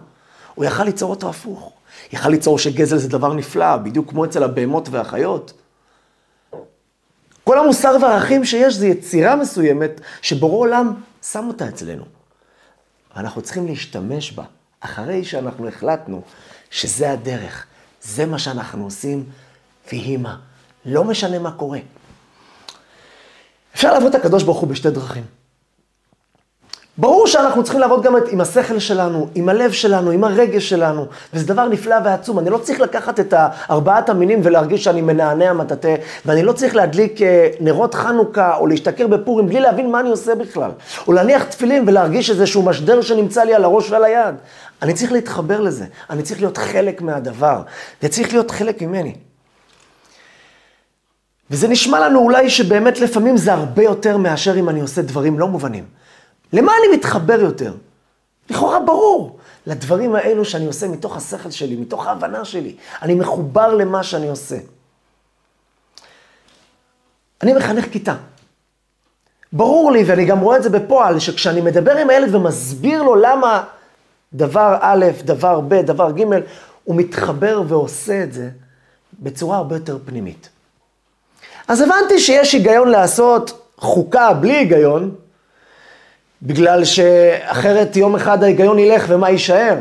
הוא 0.54 0.64
יכל 0.64 0.85
ליצור 0.85 1.11
אותו 1.11 1.28
הפוך. 1.28 1.73
יכל 2.12 2.28
ליצור 2.28 2.59
שגזל 2.59 2.97
זה 2.97 3.09
דבר 3.09 3.35
נפלא, 3.35 3.76
בדיוק 3.76 4.11
כמו 4.11 4.25
אצל 4.25 4.42
הבהמות 4.42 4.88
והחיות. 4.88 5.52
כל 7.44 7.59
המוסר 7.59 7.97
והערכים 8.02 8.44
שיש 8.44 8.75
זה 8.75 8.87
יצירה 8.87 9.37
מסוימת 9.37 10.00
שבורא 10.23 10.56
עולם 10.56 10.94
שם 11.23 11.44
אותה 11.49 11.68
אצלנו. 11.68 12.20
ואנחנו 13.17 13.43
צריכים 13.43 13.67
להשתמש 13.67 14.33
בה, 14.33 14.45
אחרי 14.81 15.25
שאנחנו 15.25 15.69
החלטנו 15.69 16.23
שזה 16.71 17.11
הדרך, 17.11 17.67
זה 18.02 18.26
מה 18.26 18.38
שאנחנו 18.38 18.85
עושים, 18.85 19.25
ויהי 19.93 20.17
מה. 20.17 20.38
לא 20.85 21.05
משנה 21.05 21.38
מה 21.38 21.52
קורה. 21.52 21.79
אפשר 23.75 23.93
לעבוד 23.93 24.14
את 24.14 24.21
הקדוש 24.21 24.43
ברוך 24.43 24.59
הוא 24.59 24.69
בשתי 24.69 24.90
דרכים. 24.90 25.25
ברור 27.00 27.26
שאנחנו 27.26 27.62
צריכים 27.62 27.80
לעבוד 27.80 28.02
גם 28.02 28.14
עם 28.30 28.40
השכל 28.40 28.78
שלנו, 28.78 29.28
עם 29.35 29.49
הלב 29.49 29.73
שלנו, 29.73 30.11
עם 30.11 30.25
הרגש 30.25 30.69
שלנו, 30.69 31.07
וזה 31.35 31.47
דבר 31.47 31.69
נפלא 31.69 31.97
ועצום. 32.04 32.38
אני 32.38 32.50
לא 32.50 32.59
צריך 32.59 32.80
לקחת 32.80 33.21
את 33.21 33.35
ארבעת 33.71 34.09
המינים 34.09 34.40
ולהרגיש 34.42 34.85
שאני 34.85 35.00
מנענע 35.00 35.52
מטאטא, 35.52 35.95
ואני 36.26 36.42
לא 36.42 36.52
צריך 36.52 36.75
להדליק 36.76 37.23
אה, 37.23 37.49
נרות 37.61 37.95
חנוכה 37.95 38.57
או 38.57 38.66
להשתכר 38.66 39.07
בפורים 39.07 39.49
בלי 39.49 39.61
להבין 39.61 39.90
מה 39.90 40.00
אני 40.00 40.11
עושה 40.11 40.35
בכלל. 40.35 40.71
או 41.07 41.12
להניח 41.12 41.45
תפילין 41.45 41.85
ולהרגיש 41.87 42.30
איזשהו 42.30 42.62
משדר 42.62 43.00
שנמצא 43.00 43.42
לי 43.42 43.54
על 43.54 43.64
הראש 43.64 43.90
ועל 43.90 44.04
היד. 44.04 44.35
אני 44.83 44.95
צריך 44.95 45.12
להתחבר 45.12 45.61
לזה, 45.61 45.85
אני 46.11 46.23
צריך 46.23 46.40
להיות 46.40 46.59
חלק 46.59 47.02
מהדבר, 47.02 47.62
זה 48.02 48.09
צריך 48.09 48.33
להיות 48.33 48.50
חלק 48.50 48.83
ממני. 48.83 49.14
וזה 51.50 51.69
נשמע 51.69 52.00
לנו 52.00 52.19
אולי 52.19 52.50
שבאמת 52.50 53.00
לפעמים 53.00 53.37
זה 53.37 53.52
הרבה 53.52 53.83
יותר 53.83 54.16
מאשר 54.16 54.59
אם 54.59 54.69
אני 54.69 54.80
עושה 54.80 55.02
דברים 55.02 55.38
לא 55.38 55.49
מובנים. 55.49 56.00
למה 56.52 56.73
אני 56.78 56.97
מתחבר 56.97 57.40
יותר? 57.40 57.75
לכאורה 58.50 58.80
ברור, 58.80 59.38
לדברים 59.66 60.14
האלו 60.14 60.45
שאני 60.45 60.66
עושה 60.66 60.88
מתוך 60.88 61.16
השכל 61.16 61.50
שלי, 61.50 61.76
מתוך 61.76 62.07
ההבנה 62.07 62.45
שלי. 62.45 62.76
אני 63.02 63.14
מחובר 63.14 63.75
למה 63.75 64.02
שאני 64.02 64.28
עושה. 64.28 64.57
אני 67.42 67.52
מחנך 67.52 67.92
כיתה. 67.92 68.14
ברור 69.52 69.92
לי, 69.92 70.04
ואני 70.07 70.25
גם 70.25 70.40
רואה 70.40 70.57
את 70.57 70.62
זה 70.62 70.71
בפועל, 70.71 71.19
שכשאני 71.19 71.61
מדבר 71.61 71.97
עם 71.97 72.11
הילד 72.11 72.35
ומסביר 72.35 73.02
לו 73.02 73.14
למה 73.14 73.64
דבר 74.33 74.76
א', 74.80 75.07
דבר 75.25 75.61
ב', 75.61 75.75
דבר 75.75 76.11
ג', 76.11 76.25
הוא 76.85 76.97
מתחבר 76.97 77.62
ועושה 77.69 78.23
את 78.23 78.33
זה 78.33 78.50
בצורה 79.21 79.57
הרבה 79.57 79.76
יותר 79.76 79.99
פנימית. 80.04 80.49
אז 81.69 81.80
הבנתי 81.80 82.19
שיש 82.19 82.52
היגיון 82.52 82.88
לעשות 82.88 83.73
חוקה 83.76 84.33
בלי 84.33 84.52
היגיון, 84.52 85.14
בגלל 86.42 86.85
שאחרת 86.85 87.97
יום 87.97 88.14
אחד 88.14 88.42
ההיגיון 88.42 88.78
ילך 88.78 89.04
ומה 89.09 89.30
יישאר. 89.30 89.76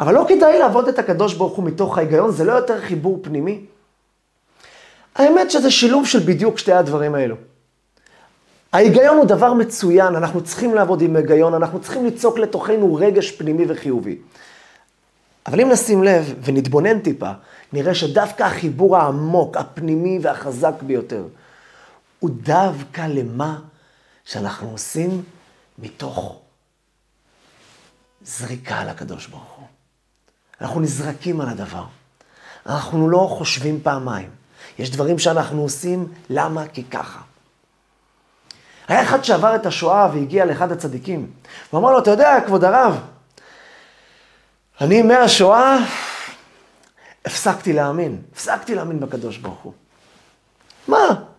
אבל 0.00 0.14
לא 0.14 0.24
כדאי 0.28 0.58
לעבוד 0.58 0.88
את 0.88 0.98
הקדוש 0.98 1.34
ברוך 1.34 1.56
הוא 1.56 1.64
מתוך 1.64 1.98
ההיגיון, 1.98 2.30
זה 2.30 2.44
לא 2.44 2.52
יותר 2.52 2.80
חיבור 2.80 3.18
פנימי. 3.22 3.60
האמת 5.14 5.50
שזה 5.50 5.70
שילוב 5.70 6.06
של 6.06 6.18
בדיוק 6.18 6.58
שתי 6.58 6.72
הדברים 6.72 7.14
האלו. 7.14 7.36
ההיגיון 8.72 9.16
הוא 9.16 9.24
דבר 9.24 9.52
מצוין, 9.52 10.16
אנחנו 10.16 10.44
צריכים 10.44 10.74
לעבוד 10.74 11.00
עם 11.00 11.16
היגיון, 11.16 11.54
אנחנו 11.54 11.80
צריכים 11.80 12.04
ליצוק 12.04 12.38
לתוכנו 12.38 12.94
רגש 12.94 13.30
פנימי 13.30 13.64
וחיובי. 13.68 14.16
אבל 15.46 15.60
אם 15.60 15.68
נשים 15.68 16.04
לב 16.04 16.34
ונתבונן 16.44 16.98
טיפה, 16.98 17.30
נראה 17.72 17.94
שדווקא 17.94 18.42
החיבור 18.42 18.96
העמוק, 18.96 19.56
הפנימי 19.56 20.18
והחזק 20.22 20.74
ביותר, 20.82 21.24
הוא 22.20 22.30
דווקא 22.42 23.06
למה 23.08 23.58
שאנחנו 24.30 24.70
עושים 24.70 25.22
מתוך 25.78 26.38
זריקה 28.22 28.78
על 28.78 28.88
הקדוש 28.88 29.26
ברוך 29.26 29.52
הוא. 29.56 29.66
אנחנו 30.60 30.80
נזרקים 30.80 31.40
על 31.40 31.48
הדבר. 31.48 31.84
אנחנו 32.66 33.10
לא 33.10 33.26
חושבים 33.30 33.80
פעמיים. 33.82 34.30
יש 34.78 34.90
דברים 34.90 35.18
שאנחנו 35.18 35.62
עושים, 35.62 36.12
למה? 36.30 36.68
כי 36.68 36.84
ככה. 36.84 37.20
היה 38.88 39.02
אחד 39.02 39.24
שעבר 39.24 39.56
את 39.56 39.66
השואה 39.66 40.08
והגיע 40.14 40.44
לאחד 40.44 40.72
הצדיקים. 40.72 41.30
הוא 41.70 41.80
אמר 41.80 41.90
לו, 41.90 41.98
אתה 41.98 42.10
יודע, 42.10 42.38
כבוד 42.46 42.64
הרב, 42.64 43.00
אני 44.80 45.02
מהשואה 45.02 45.78
הפסקתי 47.24 47.72
להאמין, 47.72 48.22
הפסקתי 48.32 48.74
להאמין 48.74 49.00
בקדוש 49.00 49.36
ברוך 49.38 49.60
הוא. 49.60 49.72
מה? 50.88 51.29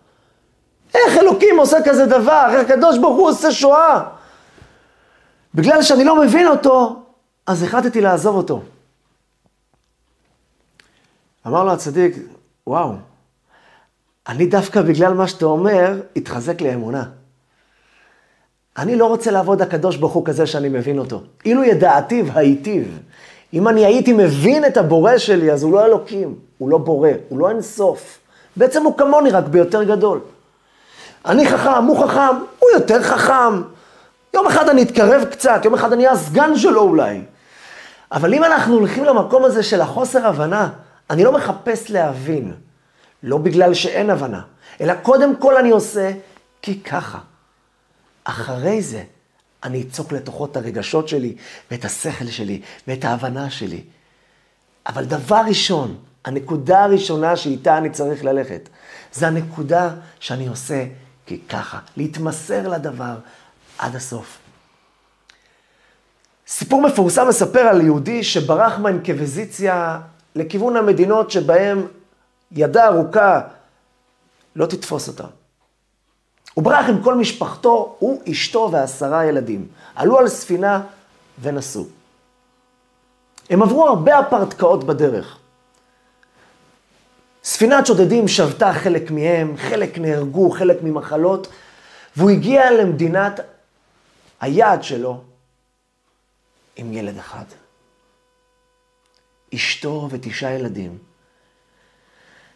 איך 1.07 1.17
אלוקים 1.17 1.59
עושה 1.59 1.77
כזה 1.85 2.05
דבר? 2.05 2.47
איך 2.49 2.69
הקדוש 2.69 2.97
ברוך 2.97 3.17
הוא 3.17 3.29
עושה 3.29 3.51
שואה? 3.51 4.03
בגלל 5.53 5.81
שאני 5.83 6.03
לא 6.03 6.21
מבין 6.21 6.47
אותו, 6.47 7.03
אז 7.47 7.63
החלטתי 7.63 8.01
לעזוב 8.01 8.35
אותו. 8.35 8.61
אמר 11.47 11.63
לו 11.63 11.71
הצדיק, 11.71 12.15
וואו, 12.67 12.93
אני 14.27 14.45
דווקא 14.45 14.81
בגלל 14.81 15.13
מה 15.13 15.27
שאתה 15.27 15.45
אומר, 15.45 16.01
התחזק 16.15 16.61
לי 16.61 16.69
האמונה. 16.69 17.03
אני 18.77 18.95
לא 18.95 19.05
רוצה 19.05 19.31
לעבוד 19.31 19.61
הקדוש 19.61 19.97
ברוך 19.97 20.13
הוא 20.13 20.25
כזה 20.25 20.45
שאני 20.45 20.69
מבין 20.69 20.99
אותו. 20.99 21.21
אילו 21.45 21.63
ידעתיו 21.63 22.25
הייטיב. 22.35 22.99
אם 23.53 23.67
אני 23.67 23.85
הייתי 23.85 24.13
מבין 24.13 24.65
את 24.65 24.77
הבורא 24.77 25.17
שלי, 25.17 25.51
אז 25.51 25.63
הוא 25.63 25.73
לא 25.73 25.85
אלוקים, 25.85 26.35
הוא 26.57 26.69
לא 26.69 26.77
בורא, 26.77 27.09
הוא 27.29 27.39
לא 27.39 27.49
אינסוף. 27.49 28.19
בעצם 28.57 28.83
הוא 28.83 28.97
כמוני, 28.97 29.29
רק 29.31 29.43
ביותר 29.43 29.83
גדול. 29.83 30.19
אני 31.25 31.49
חכם, 31.49 31.85
הוא 31.85 32.07
חכם, 32.07 32.35
הוא 32.59 32.69
יותר 32.73 33.03
חכם. 33.03 33.61
יום 34.33 34.47
אחד 34.47 34.69
אני 34.69 34.81
אתקרב 34.81 35.23
קצת, 35.31 35.61
יום 35.65 35.73
אחד 35.73 35.93
אני 35.93 36.05
אהיה 36.05 36.15
הסגן 36.15 36.57
שלו 36.57 36.81
אולי. 36.81 37.21
אבל 38.11 38.33
אם 38.33 38.43
אנחנו 38.43 38.73
הולכים 38.73 39.03
למקום 39.03 39.45
הזה 39.45 39.63
של 39.63 39.81
החוסר 39.81 40.27
הבנה, 40.27 40.69
אני 41.09 41.23
לא 41.23 41.31
מחפש 41.31 41.89
להבין. 41.89 42.53
לא 43.23 43.37
בגלל 43.37 43.73
שאין 43.73 44.09
הבנה, 44.09 44.41
אלא 44.81 44.93
קודם 44.93 45.35
כל 45.35 45.57
אני 45.57 45.69
עושה 45.69 46.11
כי 46.61 46.79
ככה. 46.79 47.19
אחרי 48.23 48.81
זה, 48.81 49.03
אני 49.63 49.81
אצוק 49.81 50.11
לתוכו 50.11 50.45
את 50.45 50.57
הרגשות 50.57 51.07
שלי, 51.07 51.35
ואת 51.71 51.85
השכל 51.85 52.25
שלי, 52.27 52.61
ואת 52.87 53.05
ההבנה 53.05 53.49
שלי. 53.49 53.83
אבל 54.87 55.05
דבר 55.05 55.41
ראשון, 55.47 55.97
הנקודה 56.25 56.83
הראשונה 56.83 57.35
שאיתה 57.35 57.77
אני 57.77 57.89
צריך 57.89 58.23
ללכת, 58.23 58.69
זה 59.13 59.27
הנקודה 59.27 59.89
שאני 60.19 60.47
עושה 60.47 60.85
כי 61.25 61.39
ככה, 61.49 61.79
להתמסר 61.97 62.67
לדבר 62.67 63.15
עד 63.77 63.95
הסוף. 63.95 64.37
סיפור 66.47 66.81
מפורסם 66.81 67.27
מספר 67.27 67.59
על 67.59 67.81
יהודי 67.81 68.23
שברח 68.23 68.79
מהאינקוויזיציה 68.79 69.99
לכיוון 70.35 70.75
המדינות 70.75 71.31
שבהן 71.31 71.81
ידה 72.51 72.87
ארוכה 72.87 73.41
לא 74.55 74.65
תתפוס 74.65 75.07
אותה. 75.07 75.23
הוא 76.53 76.63
ברח 76.63 76.89
עם 76.89 77.03
כל 77.03 77.15
משפחתו, 77.15 77.95
הוא, 77.99 78.21
אשתו 78.31 78.69
ועשרה 78.71 79.25
ילדים. 79.25 79.67
עלו 79.95 80.19
על 80.19 80.27
ספינה 80.27 80.81
ונסעו. 81.41 81.85
הם 83.49 83.61
עברו 83.61 83.87
הרבה 83.87 84.19
הפרטקאות 84.19 84.83
בדרך. 84.83 85.37
ספינת 87.61 87.85
שודדים 87.85 88.27
שבתה 88.27 88.73
חלק 88.73 89.11
מהם, 89.11 89.57
חלק 89.57 89.97
נהרגו, 89.97 90.51
חלק 90.51 90.77
ממחלות, 90.83 91.47
והוא 92.15 92.29
הגיע 92.29 92.71
למדינת 92.71 93.39
היעד 94.39 94.83
שלו 94.83 95.23
עם 96.75 96.93
ילד 96.93 97.17
אחד. 97.17 97.43
אשתו 99.55 100.07
ותשעה 100.11 100.53
ילדים 100.53 100.97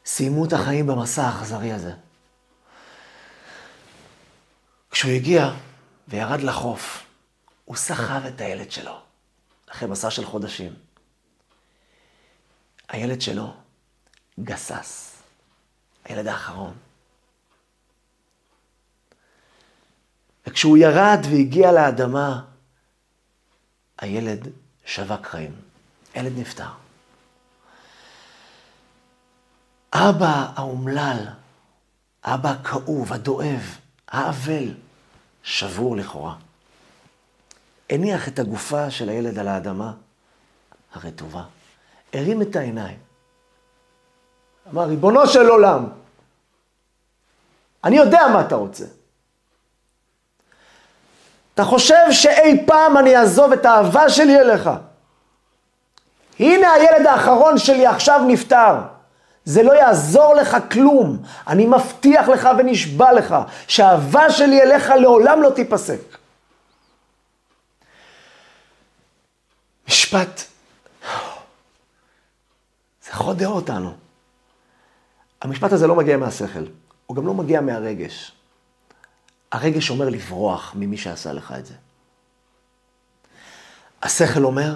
סיימו 0.05 0.45
את 0.45 0.53
החיים 0.53 0.88
במסע 0.88 1.24
האכזרי 1.24 1.71
הזה. 1.71 1.91
כשהוא 4.91 5.12
הגיע 5.12 5.51
וירד 6.07 6.41
לחוף, 6.41 7.03
הוא 7.65 7.75
סחב 7.75 8.21
את 8.27 8.41
הילד 8.41 8.71
שלו, 8.71 9.00
אחרי 9.71 9.89
מסע 9.89 10.09
של 10.09 10.25
חודשים. 10.25 10.74
הילד 12.89 13.21
שלו 13.21 13.64
גסס, 14.43 15.21
הילד 16.05 16.27
האחרון. 16.27 16.73
וכשהוא 20.47 20.77
ירד 20.77 21.19
והגיע 21.31 21.71
לאדמה, 21.71 22.41
הילד 23.97 24.47
שווק 24.85 25.27
חיים. 25.27 25.55
הילד 26.13 26.31
נפטר. 26.37 26.69
אבא 29.93 30.51
האומלל, 30.55 31.27
אבא 32.23 32.49
הכאוב, 32.49 33.13
הדואב, 33.13 33.77
האבל, 34.07 34.73
שבור 35.43 35.95
לכאורה. 35.97 36.35
הניח 37.89 38.27
את 38.27 38.39
הגופה 38.39 38.91
של 38.91 39.09
הילד 39.09 39.39
על 39.39 39.47
האדמה 39.47 39.93
הרטובה, 40.93 41.43
הרים 42.13 42.41
את 42.41 42.55
העיניים, 42.55 42.99
אמר, 44.74 44.84
ריבונו 44.84 45.27
של 45.27 45.48
עולם, 45.50 45.86
אני 47.84 47.95
יודע 47.95 48.27
מה 48.34 48.41
אתה 48.41 48.55
רוצה. 48.55 48.86
אתה 51.53 51.63
חושב 51.63 52.12
שאי 52.12 52.63
פעם 52.65 52.98
אני 52.98 53.17
אעזוב 53.17 53.51
את 53.51 53.65
האהבה 53.65 54.10
שלי 54.10 54.39
אליך? 54.39 54.69
הנה 56.39 56.74
הילד 56.74 57.05
האחרון 57.05 57.57
שלי 57.57 57.88
עכשיו 57.88 58.22
נפטר. 58.27 58.75
זה 59.45 59.63
לא 59.63 59.72
יעזור 59.74 60.36
לך 60.36 60.57
כלום. 60.72 61.17
אני 61.48 61.65
מבטיח 61.65 62.27
לך 62.27 62.50
ונשבע 62.57 63.13
לך 63.13 63.36
שהאהבה 63.67 64.29
שלי 64.29 64.62
אליך 64.62 64.89
לעולם 64.89 65.41
לא 65.41 65.50
תיפסק. 65.50 66.00
משפט 69.88 70.41
פחות 73.15 73.38
דעה 73.38 73.50
אותנו. 73.50 74.04
המשפט 75.41 75.71
הזה 75.71 75.87
לא 75.87 75.95
מגיע 75.95 76.17
מהשכל, 76.17 76.65
הוא 77.05 77.17
גם 77.17 77.27
לא 77.27 77.33
מגיע 77.33 77.61
מהרגש. 77.61 78.31
הרגש 79.51 79.89
אומר 79.89 80.09
לברוח 80.09 80.73
ממי 80.75 80.97
שעשה 80.97 81.33
לך 81.33 81.53
את 81.59 81.65
זה. 81.65 81.73
השכל 84.01 84.43
אומר 84.43 84.75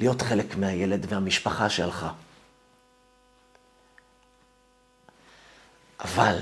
להיות 0.00 0.22
חלק 0.22 0.56
מהילד 0.56 1.06
והמשפחה 1.08 1.68
שלך. 1.68 2.06
אבל, 6.04 6.38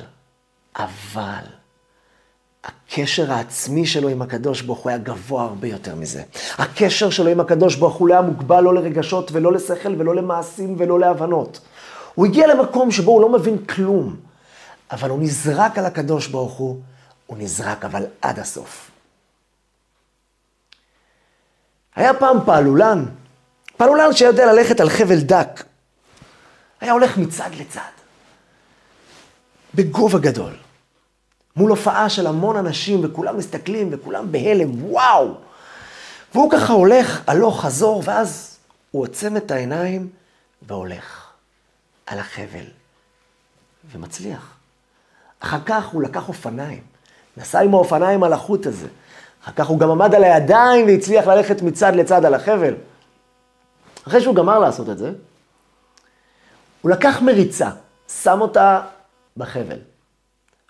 אבל, 0.77 1.45
הקשר 2.65 3.33
העצמי 3.33 3.87
שלו 3.87 4.09
עם 4.09 4.23
הקדוש 4.23 4.63
ברוך 4.63 4.79
הוא 4.79 4.91
היה 4.91 4.99
גבוה 4.99 5.43
הרבה 5.43 5.69
יותר 5.69 5.95
מזה. 5.95 6.23
הקשר 6.59 7.11
שלו 7.11 7.31
עם 7.31 7.41
הקדוש 7.41 7.77
ברוך 7.77 7.95
הוא 7.97 8.09
לא 8.09 8.15
היה 8.15 8.23
מוגבל 8.23 8.61
לא 8.61 8.75
לרגשות 8.75 9.33
ולא 9.33 9.53
לשכל 9.53 9.95
ולא 9.99 10.15
למעשים 10.15 10.75
ולא 10.79 11.01
להבנות. 11.01 11.61
הוא 12.21 12.27
הגיע 12.27 12.47
למקום 12.47 12.91
שבו 12.91 13.11
הוא 13.11 13.23
לא 13.23 13.29
מבין 13.29 13.59
כלום, 13.65 14.17
אבל 14.91 15.11
הוא 15.11 15.19
נזרק 15.23 15.79
על 15.79 15.87
הקדוש 15.87 16.27
ברוך 16.27 16.53
הוא, 16.53 16.81
הוא 17.27 17.39
נזרק 17.39 17.85
אבל 17.85 18.07
עד 18.23 18.39
הסוף. 18.39 18.91
היה 21.97 22.15
פעם 22.15 22.37
פעלולן, 22.45 23.05
פעלולן 23.77 24.13
שיודע 24.13 24.53
ללכת 24.53 24.81
על 24.81 24.91
חבל 24.91 25.21
דק. 25.21 25.65
היה 26.81 26.93
הולך 26.93 27.17
מצד 27.17 27.51
לצד, 27.59 27.91
בגובה 29.75 30.19
גדול. 30.19 30.53
מול 31.57 31.71
הופעה 31.71 32.09
של 32.09 32.27
המון 32.27 32.57
אנשים, 32.57 33.01
וכולם 33.05 33.37
מסתכלים, 33.37 33.89
וכולם 33.93 34.33
בהלם, 34.33 34.85
וואו! 34.85 35.35
והוא 36.35 36.51
ככה 36.51 36.73
הולך 36.73 37.21
הלוך 37.27 37.61
חזור, 37.61 38.03
ואז 38.05 38.59
הוא 38.91 39.03
עוצם 39.03 39.37
את 39.37 39.51
העיניים 39.51 40.09
והולך 40.63 41.20
על 42.07 42.19
החבל, 42.19 42.65
ומצליח. 43.93 44.57
אחר 45.41 45.59
כך 45.67 45.87
הוא 45.87 46.03
לקח 46.03 46.29
אופניים, 46.29 46.83
נסע 47.37 47.61
עם 47.61 47.75
האופניים 47.75 48.23
על 48.23 48.33
החוט 48.33 48.67
הזה. 48.67 48.89
אחר 49.45 49.53
כך 49.53 49.67
הוא 49.67 49.79
גם 49.79 49.91
עמד 49.91 50.15
על 50.15 50.25
הידיים 50.25 50.87
והצליח 50.87 51.27
ללכת 51.27 51.63
מצד 51.63 51.95
לצד 51.95 52.25
על 52.25 52.35
החבל. 52.35 52.75
אחרי 54.09 54.21
שהוא 54.21 54.35
גמר 54.35 54.59
לעשות 54.59 54.89
את 54.89 54.99
זה, 54.99 55.13
הוא 56.83 56.91
לקח 56.91 57.23
מריצה, 57.23 57.71
שם 58.23 58.41
אותה 58.41 58.81
בחבל. 59.37 59.79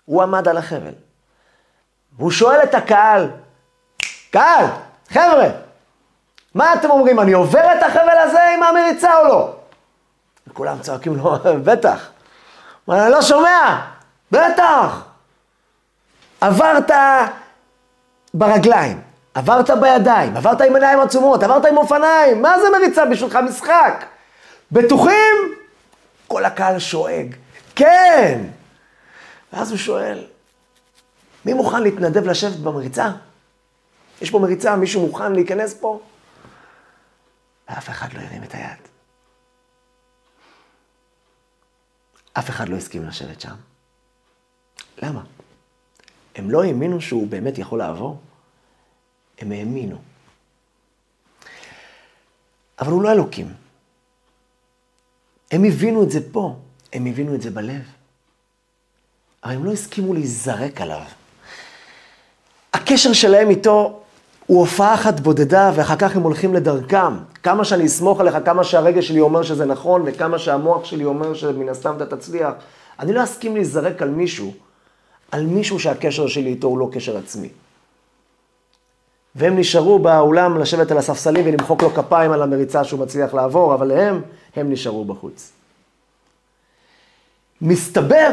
הוא 0.05 0.23
עמד 0.23 0.47
על 0.47 0.57
החבל. 0.57 0.93
והוא 2.17 2.31
שואל 2.31 2.59
את 2.63 2.75
הקהל, 2.75 3.29
קהל, 4.31 4.65
חבר'ה, 5.09 5.49
מה 6.55 6.73
אתם 6.73 6.89
אומרים, 6.89 7.19
אני 7.19 7.33
עובר 7.33 7.73
את 7.77 7.83
החבל 7.83 8.17
הזה 8.17 8.49
עם 8.49 8.63
המריצה 8.63 9.19
או 9.19 9.27
לא? 9.27 9.55
וכולם 10.47 10.79
צועקים 10.79 11.15
לו, 11.15 11.35
בטח. 11.65 12.09
אבל 12.87 12.99
אני 12.99 13.11
לא 13.11 13.21
שומע, 13.21 13.81
בטח. 14.31 15.03
עברת 16.41 16.91
ברגליים, 18.33 19.01
עברת 19.33 19.69
בידיים, 19.69 20.37
עברת 20.37 20.61
עם 20.61 20.75
עיניים 20.75 20.99
עצומות, 20.99 21.43
עברת 21.43 21.65
עם 21.65 21.77
אופניים, 21.77 22.41
מה 22.41 22.59
זה 22.61 22.67
מריצה 22.69 23.05
בשבילך 23.05 23.35
משחק? 23.35 24.05
בטוחים? 24.71 25.55
כל 26.27 26.45
הקהל 26.45 26.79
שואג, 26.79 27.35
כן. 27.75 28.41
ואז 29.53 29.69
הוא 29.71 29.77
שואל, 29.77 30.25
מי 31.45 31.53
מוכן 31.53 31.83
להתנדב 31.83 32.27
לשבת 32.27 32.55
במריצה? 32.55 33.11
יש 34.21 34.31
פה 34.31 34.39
מריצה, 34.39 34.75
מישהו 34.75 35.01
מוכן 35.01 35.33
להיכנס 35.33 35.73
פה? 35.73 35.99
ואף 37.69 37.89
אחד 37.89 38.13
לא 38.13 38.19
הרים 38.19 38.43
את 38.43 38.53
היד. 38.53 38.90
אף 42.33 42.49
אחד 42.49 42.69
לא 42.69 42.75
הסכים 42.75 43.05
לשבת 43.05 43.41
שם. 43.41 43.55
למה? 45.03 45.23
הם 46.35 46.49
לא 46.49 46.63
האמינו 46.63 47.01
שהוא 47.01 47.27
באמת 47.27 47.57
יכול 47.57 47.79
לעבור? 47.79 48.19
הם 49.39 49.51
האמינו. 49.51 49.97
אבל 52.79 52.91
הוא 52.91 53.01
לא 53.01 53.11
אלוקים. 53.11 53.53
הם 55.51 55.63
הבינו 55.63 56.03
את 56.03 56.11
זה 56.11 56.31
פה, 56.31 56.55
הם 56.93 57.05
הבינו 57.05 57.35
את 57.35 57.41
זה 57.41 57.51
בלב. 57.51 57.81
אבל 59.43 59.53
הם 59.53 59.65
לא 59.65 59.71
הסכימו 59.71 60.13
להיזרק 60.13 60.81
עליו. 60.81 61.05
הקשר 62.73 63.13
שלהם 63.13 63.49
איתו 63.49 64.03
הוא 64.45 64.59
הופעה 64.59 64.93
אחת 64.93 65.19
בודדה, 65.19 65.71
ואחר 65.75 65.95
כך 65.95 66.15
הם 66.15 66.21
הולכים 66.21 66.53
לדרכם. 66.53 67.17
כמה 67.43 67.65
שאני 67.65 67.85
אסמוך 67.85 68.19
עליך, 68.19 68.37
כמה 68.45 68.63
שהרגש 68.63 69.07
שלי 69.07 69.19
אומר 69.19 69.43
שזה 69.43 69.65
נכון, 69.65 70.03
וכמה 70.05 70.39
שהמוח 70.39 70.85
שלי 70.85 71.05
אומר 71.05 71.33
שמן 71.33 71.69
הסתם 71.69 71.95
אתה 71.97 72.17
תצליח. 72.17 72.53
אני 72.99 73.13
לא 73.13 73.23
אסכים 73.23 73.55
להיזרק 73.55 74.01
על 74.01 74.09
מישהו, 74.09 74.53
על 75.31 75.45
מישהו 75.45 75.79
שהקשר 75.79 76.27
שלי 76.27 76.49
איתו 76.49 76.67
הוא 76.67 76.79
לא 76.79 76.89
קשר 76.91 77.17
עצמי. 77.17 77.49
והם 79.35 79.59
נשארו 79.59 79.99
באולם 79.99 80.57
לשבת 80.57 80.91
על 80.91 80.97
הספסלים 80.97 81.45
ולמחוק 81.47 81.83
לו 81.83 81.89
כפיים 81.89 82.31
על 82.31 82.41
המריצה 82.41 82.83
שהוא 82.83 82.99
מצליח 82.99 83.33
לעבור, 83.33 83.73
אבל 83.73 83.91
הם, 83.91 84.21
הם 84.55 84.71
נשארו 84.71 85.05
בחוץ. 85.05 85.51
מסתבר 87.61 88.29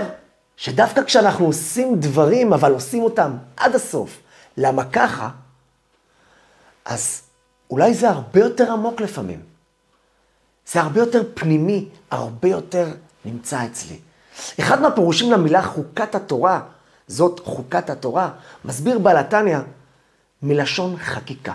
שדווקא 0.56 1.02
כשאנחנו 1.02 1.46
עושים 1.46 2.00
דברים, 2.00 2.52
אבל 2.52 2.72
עושים 2.72 3.02
אותם 3.02 3.32
עד 3.56 3.74
הסוף, 3.74 4.20
למה 4.56 4.84
ככה? 4.84 5.28
אז 6.84 7.27
אולי 7.70 7.94
זה 7.94 8.10
הרבה 8.10 8.40
יותר 8.40 8.72
עמוק 8.72 9.00
לפעמים. 9.00 9.40
זה 10.72 10.80
הרבה 10.80 11.00
יותר 11.00 11.22
פנימי, 11.34 11.88
הרבה 12.10 12.48
יותר 12.48 12.86
נמצא 13.24 13.64
אצלי. 13.64 13.98
אחד 14.60 14.80
מהפירושים 14.80 15.32
למילה 15.32 15.62
חוקת 15.62 16.14
התורה, 16.14 16.60
זאת 17.06 17.40
חוקת 17.44 17.90
התורה, 17.90 18.30
מסביר 18.64 18.98
בעל 18.98 19.16
התניא 19.16 19.58
מלשון 20.42 20.96
חקיקה. 20.96 21.54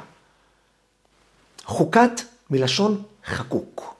חוקת 1.65 2.11
מלשון 2.49 3.03
חקוק. 3.25 3.95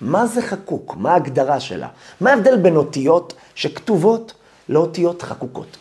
מה 0.00 0.26
זה 0.26 0.42
חקוק? 0.42 0.96
מה 0.96 1.12
ההגדרה 1.12 1.60
שלה? 1.60 1.88
מה 2.20 2.30
ההבדל 2.30 2.56
בין 2.56 2.76
אותיות 2.76 3.34
שכתובות 3.54 4.32
לאותיות 4.68 5.22
חקוקות? 5.22 5.76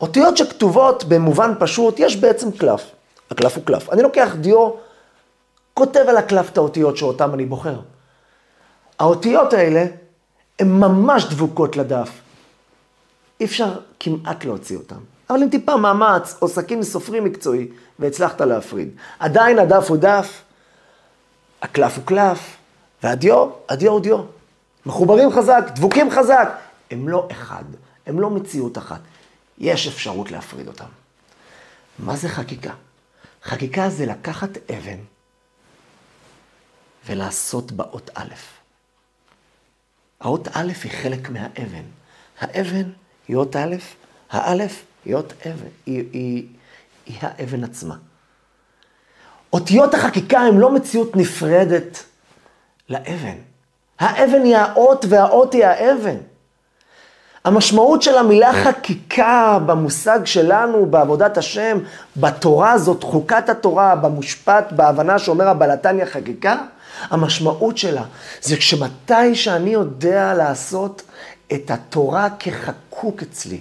אותיות 0.00 0.36
שכתובות 0.36 1.04
במובן 1.04 1.52
פשוט, 1.58 1.94
יש 1.98 2.16
בעצם 2.16 2.50
קלף. 2.50 2.90
הקלף 3.32 3.56
הוא 3.56 3.64
קלף. 3.64 3.90
אני 3.90 4.02
לוקח 4.02 4.34
דיו, 4.40 4.70
כותב 5.74 6.04
על 6.08 6.16
הקלף 6.16 6.50
את 6.50 6.56
האותיות 6.56 6.96
שאותן 6.96 7.30
אני 7.30 7.46
בוחר. 7.46 7.80
האותיות 8.98 9.52
האלה 9.52 9.84
הן 10.58 10.68
ממש 10.68 11.24
דבוקות 11.24 11.76
לדף. 11.76 12.10
אי 13.40 13.46
אפשר 13.46 13.78
כמעט 14.00 14.44
להוציא 14.44 14.76
אותן. 14.76 14.96
אבל 15.30 15.42
עם 15.42 15.48
טיפה 15.48 15.76
מאמץ 15.76 16.36
או 16.42 16.48
סכין 16.48 16.82
סופרי 16.82 17.20
מקצועי, 17.20 17.68
והצלחת 17.98 18.40
להפריד. 18.40 18.90
עדיין 19.18 19.58
הדף 19.58 19.90
הוא 19.90 19.96
דף, 19.96 20.42
הקלף 21.62 21.96
הוא 21.96 22.04
קלף, 22.04 22.56
והדיו, 23.02 23.48
הדיו 23.68 23.92
הוא 23.92 24.00
דיו. 24.00 24.18
מחוברים 24.86 25.32
חזק, 25.32 25.64
דבוקים 25.74 26.10
חזק. 26.10 26.48
הם 26.90 27.08
לא 27.08 27.28
אחד, 27.30 27.64
הם 28.06 28.20
לא 28.20 28.30
מציאות 28.30 28.78
אחת. 28.78 29.00
יש 29.58 29.86
אפשרות 29.86 30.30
להפריד 30.30 30.68
אותם. 30.68 30.84
מה 31.98 32.16
זה 32.16 32.28
חקיקה? 32.28 32.72
חקיקה 33.44 33.90
זה 33.90 34.06
לקחת 34.06 34.70
אבן 34.70 34.98
ולעשות 37.06 37.72
בה 37.72 37.84
אות 37.84 38.10
א'. 38.14 38.34
האות 40.20 40.48
א' 40.48 40.72
היא 40.84 40.92
חלק 40.92 41.30
מהאבן. 41.30 41.84
האבן 42.40 42.90
היא 43.28 43.36
אות 43.36 43.56
א', 43.56 43.76
האלף 44.30 44.84
היא 45.04 45.14
אות 45.14 45.32
אבן, 45.46 45.66
היא, 45.86 46.04
היא, 46.12 46.46
היא 47.06 47.18
האבן 47.20 47.64
עצמה. 47.64 47.96
אותיות 49.52 49.94
החקיקה 49.94 50.40
הן 50.40 50.58
לא 50.58 50.74
מציאות 50.74 51.16
נפרדת 51.16 52.04
לאבן. 52.88 53.36
האבן 53.98 54.42
היא 54.42 54.56
האות 54.56 55.04
והאות 55.08 55.54
היא 55.54 55.64
האבן. 55.64 56.16
המשמעות 57.44 58.02
של 58.02 58.18
המילה 58.18 58.52
חקיקה 58.52 59.58
במושג 59.66 60.20
שלנו, 60.24 60.86
בעבודת 60.86 61.38
השם, 61.38 61.78
בתורה 62.16 62.72
הזאת, 62.72 63.02
חוקת 63.02 63.48
התורה, 63.48 63.96
במושפט, 63.96 64.72
בהבנה 64.72 65.18
שאומר 65.18 65.48
הבלתניא 65.48 66.04
חקיקה, 66.04 66.56
המשמעות 67.10 67.78
שלה 67.78 68.02
זה 68.42 68.56
כשמתי 68.56 69.34
שאני 69.34 69.70
יודע 69.70 70.34
לעשות 70.34 71.02
את 71.52 71.70
התורה 71.70 72.28
כחקוק 72.38 73.22
אצלי. 73.22 73.60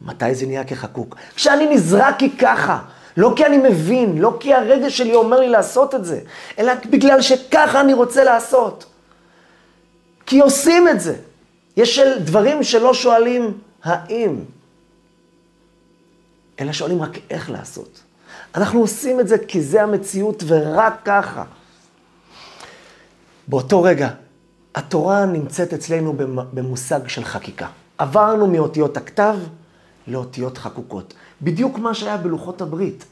מתי 0.00 0.34
זה 0.34 0.46
נהיה 0.46 0.64
כחקוק? 0.64 1.16
כשאני 1.34 1.74
נזרק 1.74 2.14
כי 2.18 2.36
ככה. 2.36 2.78
לא 3.16 3.32
כי 3.36 3.46
אני 3.46 3.58
מבין, 3.58 4.18
לא 4.18 4.36
כי 4.40 4.54
הרגש 4.54 4.98
שלי 4.98 5.14
אומר 5.14 5.40
לי 5.40 5.48
לעשות 5.48 5.94
את 5.94 6.04
זה, 6.04 6.20
אלא 6.58 6.72
בגלל 6.90 7.22
שככה 7.22 7.80
אני 7.80 7.94
רוצה 7.94 8.24
לעשות. 8.24 8.84
כי 10.26 10.40
עושים 10.40 10.88
את 10.88 11.00
זה. 11.00 11.14
יש 11.76 11.98
דברים 11.98 12.62
שלא 12.62 12.94
שואלים 12.94 13.58
האם, 13.82 14.44
אלא 16.60 16.72
שואלים 16.72 17.02
רק 17.02 17.18
איך 17.30 17.50
לעשות. 17.50 18.02
אנחנו 18.54 18.80
עושים 18.80 19.20
את 19.20 19.28
זה 19.28 19.38
כי 19.38 19.62
זה 19.62 19.82
המציאות 19.82 20.42
ורק 20.46 21.00
ככה. 21.04 21.44
באותו 23.48 23.82
רגע 23.82 24.10
התורה 24.74 25.26
נמצאת 25.26 25.74
אצלנו 25.74 26.14
במושג 26.52 27.08
של 27.08 27.24
חקיקה. 27.24 27.68
עברנו 27.98 28.46
מאותיות 28.46 28.96
הכתב 28.96 29.36
לאותיות 30.06 30.58
חקוקות. 30.58 31.14
בדיוק 31.42 31.78
מה 31.78 31.94
שהיה 31.94 32.16
בלוחות 32.16 32.60
הברית, 32.60 33.04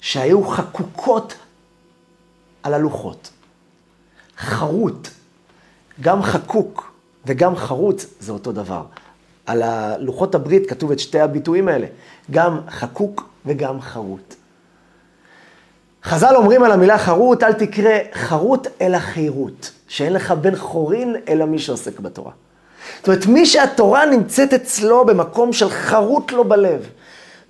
שהיו 0.00 0.44
חקוקות 0.44 1.34
על 2.62 2.74
הלוחות. 2.74 3.30
חרוט, 4.38 5.08
גם 6.00 6.22
חקוק 6.22 6.93
וגם 7.26 7.56
חרוץ 7.56 8.06
זה 8.20 8.32
אותו 8.32 8.52
דבר. 8.52 8.82
על 9.46 9.62
הלוחות 9.62 10.34
הברית 10.34 10.70
כתוב 10.70 10.90
את 10.90 10.98
שתי 10.98 11.20
הביטויים 11.20 11.68
האלה, 11.68 11.86
גם 12.30 12.60
חקוק 12.68 13.28
וגם 13.46 13.80
חרוט. 13.80 14.34
חז"ל 16.04 16.36
אומרים 16.36 16.62
על 16.62 16.72
המילה 16.72 16.98
חרוט, 16.98 17.42
אל 17.42 17.52
תקרא 17.52 17.98
חרוט 18.14 18.66
אלא 18.80 18.98
חירות, 18.98 19.70
שאין 19.88 20.12
לך 20.12 20.30
בן 20.30 20.56
חורין 20.56 21.16
אלא 21.28 21.44
מי 21.44 21.58
שעוסק 21.58 22.00
בתורה. 22.00 22.32
זאת 22.98 23.08
אומרת, 23.08 23.26
מי 23.26 23.46
שהתורה 23.46 24.06
נמצאת 24.06 24.54
אצלו 24.54 25.04
במקום 25.04 25.52
של 25.52 25.70
חרוט 25.70 26.32
לו 26.32 26.44
בלב. 26.44 26.88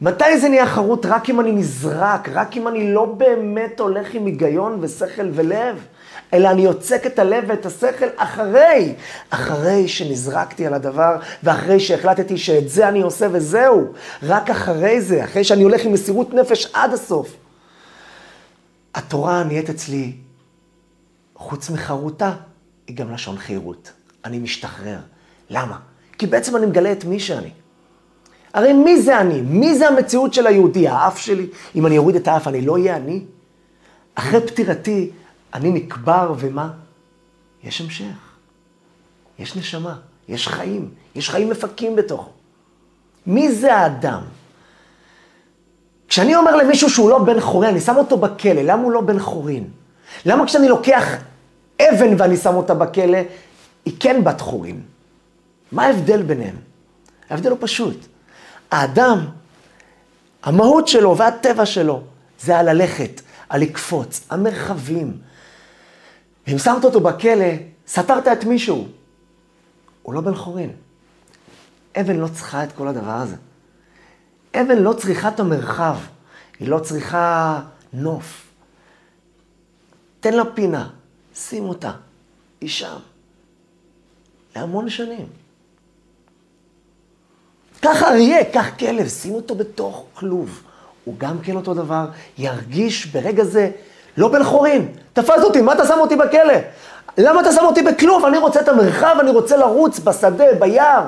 מתי 0.00 0.38
זה 0.38 0.48
נהיה 0.48 0.66
חרוט? 0.66 1.06
רק 1.06 1.30
אם 1.30 1.40
אני 1.40 1.52
נזרק, 1.52 2.28
רק 2.32 2.56
אם 2.56 2.68
אני 2.68 2.94
לא 2.94 3.04
באמת 3.04 3.80
הולך 3.80 4.14
עם 4.14 4.26
היגיון 4.26 4.78
ושכל 4.80 5.28
ולב, 5.32 5.86
אלא 6.34 6.50
אני 6.50 6.62
יוצק 6.62 7.06
את 7.06 7.18
הלב 7.18 7.44
ואת 7.46 7.66
השכל 7.66 8.06
אחרי, 8.16 8.94
אחרי 9.30 9.88
שנזרקתי 9.88 10.66
על 10.66 10.74
הדבר, 10.74 11.16
ואחרי 11.42 11.80
שהחלטתי 11.80 12.38
שאת 12.38 12.68
זה 12.68 12.88
אני 12.88 13.02
עושה 13.02 13.26
וזהו. 13.32 13.92
רק 14.22 14.50
אחרי 14.50 15.00
זה, 15.00 15.24
אחרי 15.24 15.44
שאני 15.44 15.62
הולך 15.62 15.84
עם 15.84 15.92
מסירות 15.92 16.34
נפש 16.34 16.66
עד 16.72 16.92
הסוף. 16.92 17.36
התורה 18.94 19.44
נהיית 19.44 19.70
אצלי, 19.70 20.12
חוץ 21.36 21.70
מחרוטה, 21.70 22.32
היא 22.86 22.96
גם 22.96 23.12
לשון 23.12 23.38
חירות. 23.38 23.92
אני 24.24 24.38
משתחרר. 24.38 24.98
למה? 25.50 25.78
כי 26.18 26.26
בעצם 26.26 26.56
אני 26.56 26.66
מגלה 26.66 26.92
את 26.92 27.04
מי 27.04 27.20
שאני. 27.20 27.50
הרי 28.54 28.72
מי 28.72 29.02
זה 29.02 29.20
אני? 29.20 29.40
מי 29.40 29.74
זה 29.78 29.88
המציאות 29.88 30.34
של 30.34 30.46
היהודי? 30.46 30.88
האף 30.88 31.18
שלי? 31.18 31.46
אם 31.74 31.86
אני 31.86 31.98
אוריד 31.98 32.16
את 32.16 32.28
האף, 32.28 32.48
אני 32.48 32.60
לא 32.60 32.72
אהיה 32.72 32.96
אני? 32.96 33.24
אחרי 34.14 34.40
פטירתי, 34.46 35.10
אני 35.54 35.70
נקבר, 35.70 36.34
ומה? 36.38 36.70
יש 37.62 37.80
המשך. 37.80 38.34
יש 39.38 39.56
נשמה, 39.56 39.96
יש 40.28 40.48
חיים, 40.48 40.90
יש 41.14 41.30
חיים 41.30 41.50
מפקים 41.50 41.96
בתוכו. 41.96 42.30
מי 43.26 43.52
זה 43.52 43.74
האדם? 43.74 44.22
כשאני 46.08 46.36
אומר 46.36 46.56
למישהו 46.56 46.90
שהוא 46.90 47.10
לא 47.10 47.18
בן 47.18 47.40
חורין, 47.40 47.70
אני 47.70 47.80
שם 47.80 47.96
אותו 47.96 48.16
בכלא, 48.16 48.62
למה 48.62 48.82
הוא 48.82 48.92
לא 48.92 49.00
בן 49.00 49.18
חורין? 49.18 49.68
למה 50.26 50.46
כשאני 50.46 50.68
לוקח 50.68 51.04
אבן 51.82 52.14
ואני 52.18 52.36
שם 52.36 52.54
אותה 52.54 52.74
בכלא, 52.74 53.18
היא 53.84 53.94
כן 54.00 54.24
בת 54.24 54.40
חורין? 54.40 54.80
מה 55.72 55.86
ההבדל 55.86 56.22
ביניהם? 56.22 56.56
ההבדל 57.30 57.50
הוא 57.50 57.58
פשוט. 57.60 58.06
האדם, 58.70 59.26
המהות 60.42 60.88
שלו 60.88 61.16
והטבע 61.16 61.66
שלו, 61.66 62.02
זה 62.40 62.56
הללכת, 62.56 63.20
הלקפוץ, 63.50 64.26
המרחבים. 64.30 65.18
ואם 66.46 66.58
שמת 66.58 66.84
אותו 66.84 67.00
בכלא, 67.00 67.46
סתרת 67.88 68.28
את 68.28 68.44
מישהו. 68.44 68.88
הוא 70.02 70.14
לא 70.14 70.20
בן 70.20 70.34
חורין. 70.34 70.70
אבן 72.00 72.16
לא 72.16 72.28
צריכה 72.28 72.64
את 72.64 72.72
כל 72.72 72.88
הדבר 72.88 73.10
הזה. 73.10 73.36
אבן 74.54 74.78
לא 74.78 74.92
צריכה 74.92 75.28
את 75.28 75.40
המרחב, 75.40 75.96
היא 76.60 76.68
לא 76.68 76.78
צריכה 76.78 77.60
נוף. 77.92 78.50
תן 80.20 80.34
לה 80.34 80.42
פינה, 80.54 80.90
שים 81.34 81.64
אותה, 81.64 81.92
היא 82.60 82.68
שם. 82.68 82.96
להמון 84.56 84.90
שנים. 84.90 85.26
קח 87.80 88.02
אריה, 88.02 88.52
קח 88.52 88.66
כלב, 88.78 89.08
שים 89.08 89.34
אותו 89.34 89.54
בתוך 89.54 90.06
כלוב. 90.14 90.62
הוא 91.04 91.14
גם 91.18 91.40
כן 91.40 91.56
אותו 91.56 91.74
דבר, 91.74 92.06
ירגיש 92.38 93.06
ברגע 93.06 93.44
זה 93.44 93.70
לא 94.16 94.28
בן 94.28 94.44
חורין. 94.44 94.88
תפס 95.12 95.42
אותי, 95.42 95.60
מה 95.60 95.72
אתה 95.72 95.86
שם 95.86 95.98
אותי 95.98 96.16
בכלא? 96.16 96.54
למה 97.18 97.40
אתה 97.40 97.52
שם 97.52 97.64
אותי 97.64 97.82
בכלוב? 97.82 98.24
אני 98.24 98.38
רוצה 98.38 98.60
את 98.60 98.68
המרחב, 98.68 99.16
אני 99.20 99.30
רוצה 99.30 99.56
לרוץ 99.56 99.98
בשדה, 99.98 100.44
ביער. 100.58 101.06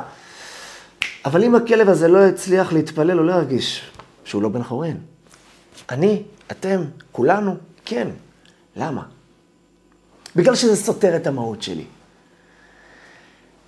אבל 1.24 1.44
אם 1.44 1.54
הכלב 1.54 1.88
הזה 1.88 2.08
לא 2.08 2.26
יצליח 2.26 2.72
להתפלל, 2.72 3.18
הוא 3.18 3.26
לא 3.26 3.32
ירגיש 3.32 3.90
שהוא 4.24 4.42
לא 4.42 4.48
בן 4.48 4.62
חורין. 4.62 4.96
אני, 5.90 6.22
אתם, 6.50 6.84
כולנו, 7.12 7.56
כן. 7.84 8.08
למה? 8.76 9.02
בגלל 10.36 10.54
שזה 10.54 10.76
סותר 10.76 11.16
את 11.16 11.26
המהות 11.26 11.62
שלי. 11.62 11.84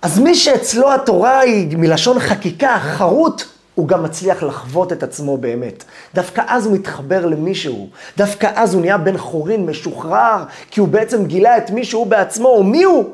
אז 0.01 0.19
מי 0.19 0.35
שאצלו 0.35 0.93
התורה 0.93 1.39
היא 1.39 1.77
מלשון 1.77 2.19
חקיקה, 2.19 2.79
חרוט, 2.79 3.43
הוא 3.79 3.87
גם 3.87 4.03
מצליח 4.03 4.43
לחוות 4.43 4.93
את 4.93 5.03
עצמו 5.03 5.37
באמת. 5.37 5.83
דווקא 6.13 6.43
אז 6.47 6.65
הוא 6.65 6.73
מתחבר 6.73 7.25
למישהו. 7.25 7.89
דווקא 8.17 8.51
אז 8.55 8.73
הוא 8.73 8.81
נהיה 8.81 8.97
בן 8.97 9.17
חורין, 9.17 9.65
משוחרר, 9.65 10.43
כי 10.71 10.79
הוא 10.79 10.87
בעצם 10.87 11.25
גילה 11.25 11.57
את 11.57 11.69
מי 11.69 11.85
שהוא 11.85 12.07
בעצמו. 12.07 12.47
ומי 12.47 12.83
הוא? 12.83 13.13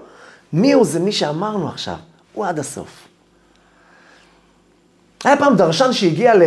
מי 0.54 0.74
הוא 0.74 0.86
זה 0.86 1.00
מי 1.00 1.12
שאמרנו 1.12 1.70
עכשיו. 1.70 1.96
הוא 2.34 2.46
עד 2.46 2.60
הסוף. 2.60 3.08
היה 5.24 5.38
פעם 5.38 5.56
דרשן 5.56 5.94
שהגיע 5.94 6.36
ל... 6.36 6.44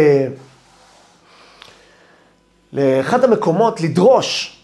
לאחד 2.73 3.25
המקומות 3.25 3.81
לדרוש 3.81 4.58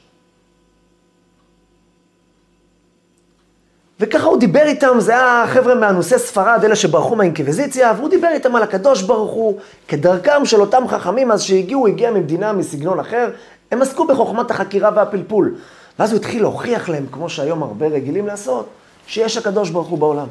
וככה 4.01 4.25
הוא 4.25 4.41
דיבר 4.41 4.63
איתם, 4.63 5.01
זה 5.01 5.13
היה 5.13 5.45
חבר'ה 5.49 5.75
מאנוסי 5.75 6.19
ספרד, 6.19 6.61
אלה 6.65 6.77
שברחו 6.77 7.17
מהאינקוויזיציה, 7.17 7.93
והוא 7.97 8.09
דיבר 8.09 8.29
איתם 8.29 8.57
על 8.57 8.63
הקדוש 8.63 9.03
ברוך 9.03 9.33
הוא, 9.33 9.59
כדרכם 9.89 10.45
של 10.45 10.61
אותם 10.61 10.89
חכמים 10.89 11.33
אז 11.33 11.43
שהגיעו, 11.43 11.87
הגיע 11.87 12.11
ממדינה 12.11 12.53
מסגנון 12.53 13.01
אחר, 13.01 13.31
הם 13.71 13.83
עסקו 13.83 14.07
בחוכמת 14.07 14.51
החקירה 14.51 14.91
והפלפול. 14.95 15.55
ואז 15.99 16.13
הוא 16.13 16.21
התחיל 16.21 16.43
להוכיח 16.43 16.89
להם, 16.89 17.07
כמו 17.13 17.29
שהיום 17.29 17.63
הרבה 17.63 17.87
רגילים 17.87 18.27
לעשות, 18.27 18.69
שיש 19.07 19.37
הקדוש 19.37 19.71
ברוך 19.71 19.89
הוא 19.89 19.99
בעולם. 19.99 20.27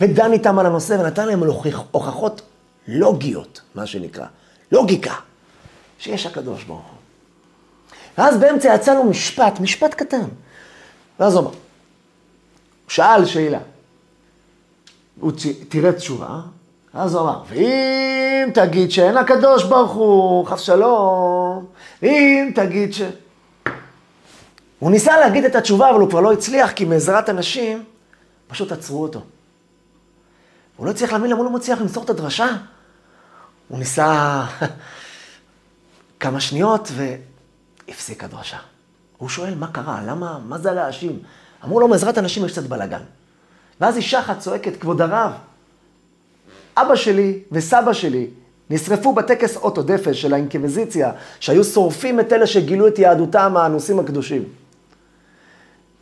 ודן 0.00 0.32
איתם 0.32 0.58
על 0.58 0.66
הנושא 0.66 0.96
ונתן 1.00 1.28
להם 1.28 1.42
הוכחות 1.90 2.42
לוגיות, 2.88 3.60
מה 3.74 3.86
שנקרא, 3.86 4.26
לוגיקה, 4.72 5.14
שיש 5.98 6.26
הקדוש 6.26 6.64
ברוך 6.64 6.80
הוא. 6.80 6.98
ואז 8.18 8.36
באמצע 8.36 8.74
יצא 8.74 8.94
לו 8.94 9.04
משפט, 9.04 9.60
משפט 9.60 9.94
קטן. 9.94 10.24
ואז 11.20 11.34
הוא 11.34 11.42
אמר, 11.42 11.50
שאל 12.90 13.24
שאלה. 13.24 13.58
הוא 15.20 15.32
תראה 15.68 15.92
תשובה, 15.92 16.40
אז 16.94 17.14
הוא 17.14 17.22
אמר, 17.22 17.42
ואם 17.48 18.50
תגיד 18.54 18.90
שאין 18.90 19.16
הקדוש 19.16 19.64
ברוך 19.64 19.92
הוא, 19.92 20.46
חס 20.46 20.60
שלום, 20.60 21.66
ואם 22.02 22.50
תגיד 22.54 22.92
ש... 22.92 23.02
הוא 24.78 24.90
ניסה 24.90 25.18
להגיד 25.18 25.44
את 25.44 25.54
התשובה, 25.54 25.90
אבל 25.90 26.00
הוא 26.00 26.10
כבר 26.10 26.20
לא 26.20 26.32
הצליח, 26.32 26.72
כי 26.72 26.84
מעזרת 26.84 27.28
אנשים 27.28 27.84
פשוט 28.48 28.72
עצרו 28.72 29.02
אותו. 29.02 29.20
הוא 30.76 30.86
לא 30.86 30.90
הצליח 30.90 31.12
להאמין 31.12 31.30
למה 31.30 31.40
הוא 31.40 31.50
לא 31.50 31.56
מצליח 31.56 31.80
למסור 31.80 32.04
את 32.04 32.10
הדרשה. 32.10 32.56
הוא 33.68 33.78
ניסה 33.78 34.44
כמה 36.20 36.40
שניות 36.40 36.88
והפסיק 37.88 38.24
הדרשה. 38.24 38.58
הוא 39.16 39.28
שואל, 39.28 39.54
מה 39.54 39.66
קרה? 39.72 40.02
למה, 40.06 40.38
מה 40.38 40.58
זה 40.58 40.72
להאשים? 40.72 41.22
אמרו 41.64 41.80
לו, 41.80 41.88
מעזרת 41.88 42.18
אנשים 42.18 42.44
יש 42.44 42.52
קצת 42.52 42.62
בלאגן. 42.62 43.02
ואז 43.80 43.96
אישה 43.96 44.20
אחת 44.20 44.38
צועקת, 44.38 44.76
כבוד 44.80 45.00
הרב, 45.00 45.32
אבא 46.76 46.96
שלי 46.96 47.38
וסבא 47.52 47.92
שלי 47.92 48.26
נשרפו 48.70 49.12
בטקס 49.12 49.56
אוטודפס 49.56 50.16
של 50.16 50.34
האינקוויזיציה, 50.34 51.12
שהיו 51.40 51.64
שורפים 51.64 52.20
את 52.20 52.32
אלה 52.32 52.46
שגילו 52.46 52.88
את 52.88 52.98
יהדותם 52.98 53.56
האנוסים 53.56 53.98
הקדושים. 53.98 54.44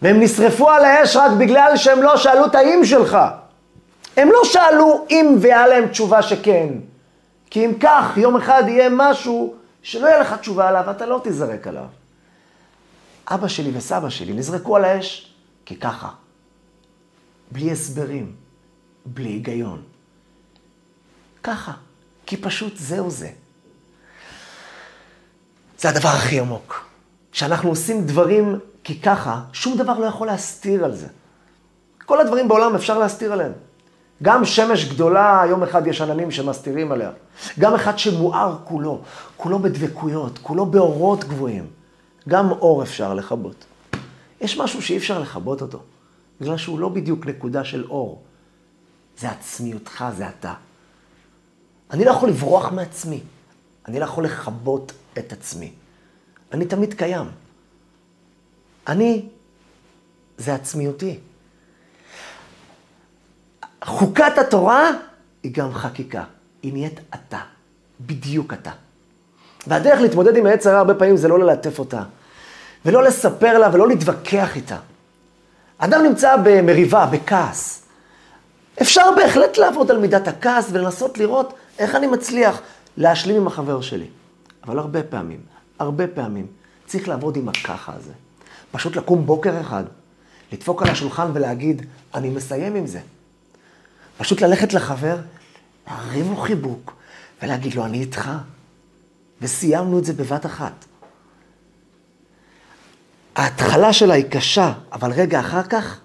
והם 0.02 0.20
נשרפו 0.20 0.70
על 0.70 0.84
האש 0.84 1.16
רק 1.16 1.30
בגלל 1.38 1.76
שהם 1.76 2.02
לא 2.02 2.16
שאלו 2.16 2.46
את 2.46 2.54
האם 2.54 2.84
שלך. 2.84 3.18
הם 4.16 4.28
לא 4.28 4.44
שאלו 4.44 5.06
אם 5.10 5.36
והיה 5.40 5.66
להם 5.66 5.86
תשובה 5.88 6.22
שכן. 6.22 6.68
כי 7.50 7.66
אם 7.66 7.72
כך, 7.80 8.12
יום 8.16 8.36
אחד 8.36 8.62
יהיה 8.66 8.88
משהו 8.92 9.54
שלא 9.82 10.06
יהיה 10.06 10.18
לך 10.18 10.34
תשובה 10.40 10.68
עליו, 10.68 10.90
אתה 10.90 11.06
לא 11.06 11.20
תיזרק 11.24 11.66
עליו. 11.66 11.84
אבא 13.30 13.48
שלי 13.48 13.70
וסבא 13.74 14.08
שלי 14.08 14.32
נזרקו 14.32 14.76
על 14.76 14.84
האש 14.84 15.27
כי 15.68 15.76
ככה, 15.76 16.08
בלי 17.52 17.72
הסברים, 17.72 18.32
בלי 19.06 19.28
היגיון. 19.28 19.82
ככה, 21.42 21.72
כי 22.26 22.36
פשוט 22.36 22.76
זהו 22.76 23.10
זה. 23.10 23.30
זה 25.78 25.88
הדבר 25.88 26.08
הכי 26.08 26.40
עמוק. 26.40 26.86
כשאנחנו 27.32 27.68
עושים 27.68 28.06
דברים 28.06 28.58
כי 28.84 29.00
ככה, 29.00 29.40
שום 29.52 29.76
דבר 29.76 29.98
לא 29.98 30.06
יכול 30.06 30.26
להסתיר 30.26 30.84
על 30.84 30.94
זה. 30.94 31.06
כל 32.06 32.20
הדברים 32.20 32.48
בעולם 32.48 32.74
אפשר 32.74 32.98
להסתיר 32.98 33.32
עליהם. 33.32 33.52
גם 34.22 34.44
שמש 34.44 34.84
גדולה, 34.84 35.42
יום 35.48 35.62
אחד 35.62 35.86
יש 35.86 36.00
עננים 36.00 36.30
שמסתירים 36.30 36.92
עליה. 36.92 37.10
גם 37.58 37.74
אחד 37.74 37.98
שמואר 37.98 38.56
כולו, 38.64 39.00
כולו 39.36 39.58
בדבקויות, 39.58 40.38
כולו 40.42 40.66
באורות 40.66 41.24
גבוהים. 41.24 41.66
גם 42.28 42.50
אור 42.50 42.82
אפשר 42.82 43.14
לכבות. 43.14 43.67
יש 44.40 44.58
משהו 44.58 44.82
שאי 44.82 44.96
אפשר 44.96 45.18
לכבות 45.20 45.62
אותו. 45.62 45.82
בגלל 46.40 46.56
שהוא 46.56 46.78
לא 46.78 46.88
בדיוק 46.88 47.26
נקודה 47.26 47.64
של 47.64 47.84
אור. 47.84 48.22
זה 49.18 49.30
עצמיותך, 49.30 50.04
זה 50.16 50.28
אתה. 50.28 50.54
אני 51.90 52.04
לא 52.04 52.10
יכול 52.10 52.28
לברוח 52.28 52.72
מעצמי. 52.72 53.20
אני 53.88 54.00
לא 54.00 54.04
יכול 54.04 54.24
לכבות 54.24 54.92
את 55.18 55.32
עצמי. 55.32 55.72
אני 56.52 56.64
תמיד 56.64 56.94
קיים. 56.94 57.26
אני, 58.88 59.28
זה 60.38 60.54
עצמיותי. 60.54 61.18
חוקת 63.84 64.38
התורה 64.40 64.90
היא 65.42 65.52
גם 65.54 65.74
חקיקה. 65.74 66.24
היא 66.62 66.72
נהיית 66.72 67.00
אתה. 67.14 67.40
בדיוק 68.00 68.52
אתה. 68.52 68.72
והדרך 69.66 70.00
להתמודד 70.00 70.36
עם 70.36 70.46
העץ 70.46 70.66
הרע 70.66 70.78
הרבה 70.78 70.94
פעמים 70.94 71.16
זה 71.16 71.28
לא 71.28 71.38
ללטף 71.38 71.78
אותה, 71.78 72.02
ולא 72.84 73.02
לספר 73.02 73.58
לה 73.58 73.68
ולא 73.72 73.88
להתווכח 73.88 74.56
איתה. 74.56 74.76
אדם 75.78 76.02
נמצא 76.02 76.36
במריבה, 76.44 77.06
בכעס. 77.06 77.82
אפשר 78.82 79.02
בהחלט 79.16 79.56
לעבוד 79.56 79.90
על 79.90 79.98
מידת 79.98 80.28
הכעס 80.28 80.68
ולנסות 80.72 81.18
לראות 81.18 81.54
איך 81.78 81.94
אני 81.94 82.06
מצליח 82.06 82.60
להשלים 82.96 83.36
עם 83.36 83.46
החבר 83.46 83.80
שלי. 83.80 84.06
אבל 84.66 84.78
הרבה 84.78 85.02
פעמים, 85.02 85.40
הרבה 85.78 86.06
פעמים, 86.06 86.46
צריך 86.86 87.08
לעבוד 87.08 87.36
עם 87.36 87.48
הככה 87.48 87.92
הזה. 87.96 88.12
פשוט 88.70 88.96
לקום 88.96 89.26
בוקר 89.26 89.60
אחד, 89.60 89.84
לדפוק 90.52 90.82
על 90.82 90.88
השולחן 90.88 91.30
ולהגיד, 91.34 91.86
אני 92.14 92.30
מסיים 92.30 92.74
עם 92.74 92.86
זה. 92.86 93.00
פשוט 94.18 94.40
ללכת 94.40 94.72
לחבר, 94.72 95.16
להרים 95.86 96.30
לו 96.30 96.36
חיבוק 96.36 96.92
ולהגיד 97.42 97.74
לו, 97.74 97.84
אני 97.84 98.00
איתך. 98.00 98.30
וסיימנו 99.42 99.98
את 99.98 100.04
זה 100.04 100.12
בבת 100.12 100.46
אחת. 100.46 100.84
ההתחלה 103.38 103.92
שלה 103.92 104.14
היא 104.14 104.24
קשה, 104.30 104.72
אבל 104.92 105.12
רגע 105.12 105.40
אחר 105.40 105.62
כך, 105.62 106.00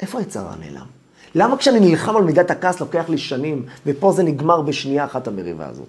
איפה 0.00 0.18
היצרה 0.18 0.54
נעלם? 0.60 0.86
למה 1.34 1.56
כשאני 1.56 1.80
נלחם 1.80 2.16
על 2.16 2.22
מידת 2.22 2.50
הכעס 2.50 2.80
לוקח 2.80 3.08
לי 3.08 3.18
שנים, 3.18 3.66
ופה 3.86 4.12
זה 4.12 4.22
נגמר 4.22 4.60
בשנייה 4.62 5.04
אחת 5.04 5.28
המריבה 5.28 5.66
הזאת? 5.66 5.86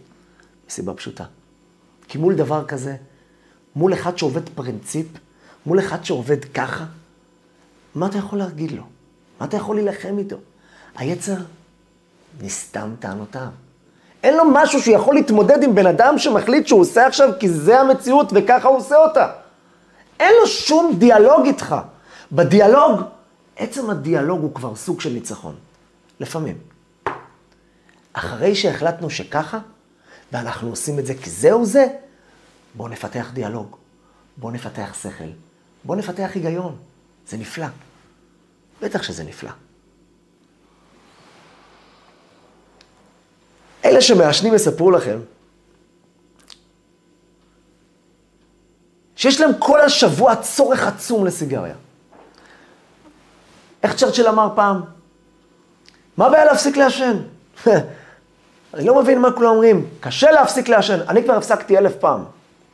מסיבה 0.69 0.93
פשוטה. 0.93 1.23
כי 2.08 2.17
מול 2.17 2.36
דבר 2.36 2.65
כזה, 2.65 2.95
מול 3.76 3.93
אחד 3.93 4.17
שעובד 4.17 4.50
פרינציפ, 4.50 5.08
מול 5.65 5.80
אחד 5.80 6.06
שעובד 6.06 6.45
ככה, 6.45 6.86
מה 7.95 8.06
אתה 8.06 8.17
יכול 8.17 8.39
להגיד 8.39 8.71
לו? 8.71 8.84
מה 9.39 9.45
אתה 9.45 9.58
יכול 9.58 9.76
להילחם 9.76 10.17
איתו? 10.17 10.38
היצר 10.95 11.38
נסתם 12.41 12.89
טענותיו. 13.00 13.47
אין 14.23 14.38
לו 14.38 14.43
משהו 14.54 14.82
שיכול 14.82 15.15
להתמודד 15.15 15.63
עם 15.63 15.76
בן 15.76 15.88
אדם 15.88 16.17
שמחליט 16.17 16.67
שהוא 16.67 16.82
עושה 16.82 17.08
עכשיו 17.08 17.30
כי 17.39 17.50
זה 17.50 17.80
המציאות 17.80 18.32
וככה 18.36 18.67
הוא 18.67 18.78
עושה 18.78 18.95
אותה. 18.95 19.28
אין 20.19 20.34
לו 20.41 20.47
שום 20.47 20.95
דיאלוג 20.97 21.45
איתך. 21.45 21.75
בדיאלוג, 22.32 23.01
עצם 23.56 23.89
הדיאלוג 23.89 24.41
הוא 24.41 24.56
כבר 24.56 24.75
סוג 24.75 25.01
של 25.01 25.10
ניצחון. 25.10 25.56
לפעמים. 26.19 26.58
אחרי 28.13 28.56
שהחלטנו 28.56 29.10
שככה, 29.10 29.60
ואנחנו 30.32 30.69
עושים 30.69 30.99
את 30.99 31.06
זה 31.06 31.13
כי 31.13 31.30
זהו 31.30 31.65
זה, 31.65 31.88
בואו 32.75 32.88
נפתח 32.88 33.30
דיאלוג, 33.34 33.75
בואו 34.38 34.51
נפתח 34.51 34.95
שכל, 35.03 35.30
בואו 35.84 35.97
נפתח 35.97 36.30
היגיון. 36.36 36.75
זה 37.27 37.38
נפלא. 37.38 37.67
בטח 38.82 39.03
שזה 39.03 39.23
נפלא. 39.23 39.51
אלה 43.86 44.01
שמעשנים 44.01 44.53
יספרו 44.53 44.91
לכם 44.91 45.19
שיש 49.17 49.41
להם 49.41 49.51
כל 49.60 49.82
השבוע 49.82 50.36
צורך 50.36 50.88
עצום 50.88 51.25
לסיגריה. 51.25 51.75
איך 53.84 53.95
צ'רצ'יל 53.95 54.27
אמר 54.27 54.49
פעם? 54.56 54.82
מה 56.17 56.25
הבעיה 56.25 56.45
להפסיק 56.45 56.77
לעשן? 56.77 57.17
אני 58.73 58.86
לא 58.86 59.01
מבין 59.01 59.21
מה 59.21 59.32
כולם 59.32 59.49
אומרים, 59.49 59.86
קשה 59.99 60.32
להפסיק 60.32 60.69
לעשן. 60.69 60.99
אני 61.08 61.23
כבר 61.23 61.34
הפסקתי 61.34 61.77
אלף 61.77 61.95
פעם, 61.95 62.23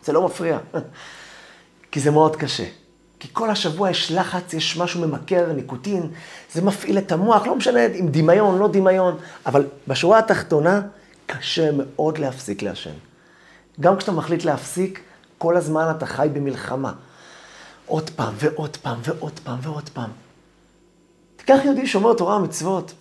זה 0.06 0.14
לא 0.14 0.26
מפריע. 0.26 0.58
כי 1.92 2.00
זה 2.00 2.12
מאוד 2.12 2.36
קשה. 2.36 2.66
כי 3.20 3.28
כל 3.34 3.50
השבוע 3.50 3.90
יש 3.90 4.12
לחץ, 4.12 4.54
יש 4.54 4.78
משהו 4.78 5.08
ממכר, 5.08 5.52
ניקוטין, 5.54 6.12
זה 6.54 6.62
מפעיל 6.62 6.98
את 6.98 7.12
המוח, 7.12 7.48
לא 7.48 7.56
משנה 7.56 7.86
אם 7.86 8.08
דמיון, 8.12 8.60
לא 8.60 8.68
דמיון, 8.68 9.18
אבל 9.46 9.68
בשורה 9.88 10.20
התחתונה, 10.20 10.82
קשה 11.26 11.70
מאוד 11.72 12.18
להפסיק 12.18 12.62
לעשן. 12.62 12.94
גם 13.80 13.98
כשאתה 13.98 14.12
מחליט 14.12 14.46
להפסיק, 14.46 15.00
כל 15.44 15.58
הזמן 15.58 15.94
אתה 15.98 16.06
חי 16.06 16.30
במלחמה. 16.34 16.94
עוד 17.86 18.10
פעם 18.10 18.34
ועוד 18.38 18.78
פעם 18.78 19.00
ועוד 19.04 19.40
פעם 19.44 19.60
ועוד 19.62 19.90
פעם. 19.90 20.10
תיקח 21.36 21.60
יהודי 21.66 21.88
שומר 21.88 22.14
תורה 22.14 22.38
ומצוות, 22.38 22.94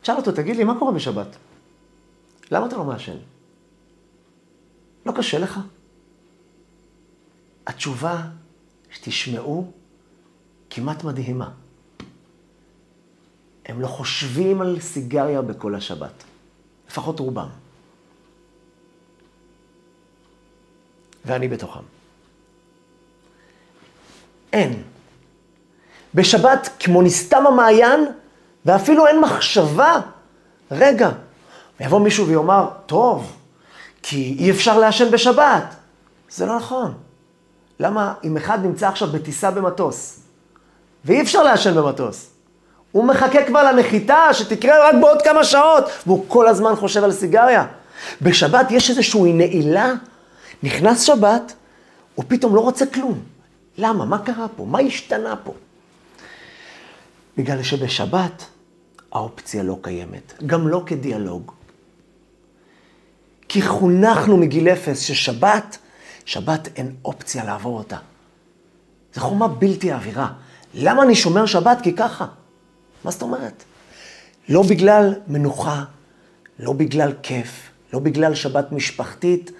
תשאל 0.00 0.16
אותו, 0.16 0.32
תגיד 0.32 0.56
לי, 0.56 0.64
מה 0.64 0.78
קורה 0.78 0.92
בשבת? 0.92 1.26
למה 2.50 2.66
אתה 2.66 2.76
לא 2.76 2.84
מעשן? 2.84 3.16
לא 5.06 5.12
קשה 5.16 5.38
לך? 5.38 5.60
התשובה 7.66 8.22
שתשמעו 8.90 9.72
כמעט 10.70 11.04
מדהימה. 11.04 11.50
הם 13.66 13.80
לא 13.80 13.86
חושבים 13.86 14.60
על 14.60 14.80
סיגריה 14.80 15.42
בכל 15.42 15.74
השבת. 15.74 16.24
לפחות 16.88 17.20
רובם. 17.20 17.48
ואני 21.24 21.48
בתוכם. 21.48 21.80
אין. 24.52 24.82
בשבת, 26.14 26.68
כמו 26.78 27.02
נסתם 27.02 27.46
המעיין, 27.46 28.06
ואפילו 28.66 29.06
אין 29.06 29.20
מחשבה. 29.20 30.00
רגע, 30.70 31.10
ויבוא 31.80 32.00
מישהו 32.00 32.26
ויאמר, 32.26 32.68
טוב, 32.86 33.32
כי 34.02 34.36
אי 34.38 34.50
אפשר 34.50 34.78
לעשן 34.78 35.10
בשבת. 35.10 35.74
זה 36.30 36.46
לא 36.46 36.56
נכון. 36.56 36.94
למה 37.80 38.14
אם 38.24 38.36
אחד 38.36 38.64
נמצא 38.64 38.88
עכשיו 38.88 39.08
בטיסה 39.08 39.50
במטוס, 39.50 40.20
ואי 41.04 41.20
אפשר 41.22 41.42
לעשן 41.42 41.74
במטוס, 41.74 42.30
הוא 42.92 43.04
מחכה 43.04 43.44
כבר 43.44 43.62
לנחיתה 43.62 44.34
שתקרה 44.34 44.88
רק 44.88 44.94
בעוד 45.00 45.22
כמה 45.22 45.44
שעות, 45.44 45.84
והוא 46.06 46.24
כל 46.28 46.48
הזמן 46.48 46.76
חושב 46.76 47.04
על 47.04 47.12
סיגריה. 47.12 47.64
בשבת 48.22 48.70
יש 48.70 48.90
איזושהי 48.90 49.32
נעילה, 49.32 49.92
נכנס 50.62 51.00
שבת, 51.02 51.52
הוא 52.14 52.24
פתאום 52.28 52.54
לא 52.54 52.60
רוצה 52.60 52.86
כלום. 52.86 53.20
למה? 53.78 54.04
מה 54.04 54.18
קרה 54.18 54.46
פה? 54.56 54.64
מה 54.64 54.80
השתנה 54.80 55.36
פה? 55.36 55.54
בגלל 57.36 57.62
שבשבת 57.62 58.44
האופציה 59.12 59.62
לא 59.62 59.78
קיימת, 59.82 60.32
גם 60.46 60.68
לא 60.68 60.82
כדיאלוג. 60.86 61.52
כי 63.48 63.62
חונכנו 63.62 64.36
מגיל 64.36 64.68
אפס 64.68 65.00
ששבת, 65.00 65.78
שבת 66.24 66.68
אין 66.76 66.94
אופציה 67.04 67.44
לעבור 67.44 67.78
אותה. 67.78 67.96
זו 69.14 69.20
חומה 69.20 69.48
בלתי 69.48 69.92
עבירה. 69.92 70.32
למה 70.74 71.02
אני 71.02 71.14
שומר 71.14 71.46
שבת? 71.46 71.78
כי 71.82 71.96
ככה. 71.96 72.26
מה 73.04 73.10
זאת 73.10 73.22
אומרת? 73.22 73.64
לא 74.48 74.62
בגלל 74.62 75.14
מנוחה, 75.28 75.84
לא 76.58 76.72
בגלל 76.72 77.12
כיף, 77.22 77.70
לא 77.92 77.98
בגלל 77.98 78.34
שבת 78.34 78.72
משפחתית 78.72 79.50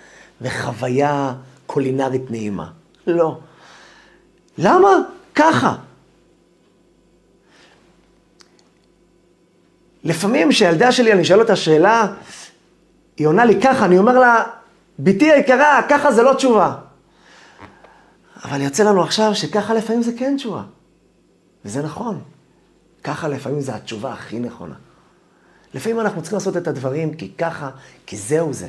וחוויה 0.40 1.35
קולינרית 1.66 2.31
נעימה. 2.31 2.70
לא. 3.07 3.38
למה? 4.59 4.88
ככה. 5.35 5.76
לפעמים 10.05 10.50
כשילדה 10.50 10.92
שלי, 10.92 11.12
אני 11.12 11.24
שואל 11.24 11.40
אותה 11.40 11.57
שאלה, 11.57 12.07
היא 13.16 13.26
עונה 13.26 13.44
לי 13.44 13.61
ככה, 13.62 13.85
אני 13.85 13.98
אומר 13.98 14.18
לה, 14.18 14.44
בתי 14.98 15.33
היקרה, 15.33 15.81
ככה 15.88 16.12
זה 16.12 16.22
לא 16.22 16.35
תשובה. 16.35 16.76
אבל 18.44 18.61
יוצא 18.61 18.83
לנו 18.83 19.03
עכשיו 19.03 19.35
שככה 19.35 19.74
לפעמים 19.74 20.03
זה 20.03 20.12
כן 20.18 20.37
תשובה. 20.37 20.62
וזה 21.64 21.83
נכון. 21.83 22.22
ככה 23.05 23.29
לפעמים 23.29 23.61
זו 23.61 23.72
התשובה 23.72 24.12
הכי 24.12 24.38
נכונה. 24.38 24.74
לפעמים 25.74 26.00
אנחנו 26.00 26.22
צריכים 26.22 26.37
לעשות 26.37 26.57
את 26.57 26.68
הדברים 26.68 27.14
כי 27.14 27.33
ככה, 27.38 27.70
כי 28.07 28.16
זהו 28.16 28.53
זה. 28.53 28.66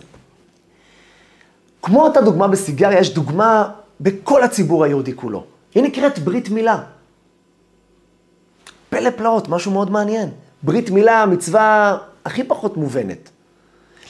כמו 1.82 2.04
אותה 2.04 2.22
דוגמה 2.22 2.48
בסיגריה, 2.48 3.00
יש 3.00 3.14
דוגמה 3.14 3.70
בכל 4.00 4.44
הציבור 4.44 4.84
היהודי 4.84 5.16
כולו. 5.16 5.46
היא 5.76 5.84
נקראת 5.84 6.20
ברית 6.20 6.50
מילה. 6.50 6.84
פלא 8.90 9.10
פלאות, 9.10 9.50
משהו 9.50 9.72
מאוד 9.72 9.92
מעניין. 9.92 10.30
ברית 10.64 10.90
מילה, 10.90 11.22
המצווה 11.22 11.98
הכי 12.26 12.44
פחות 12.44 12.78
מובנת. 12.78 13.30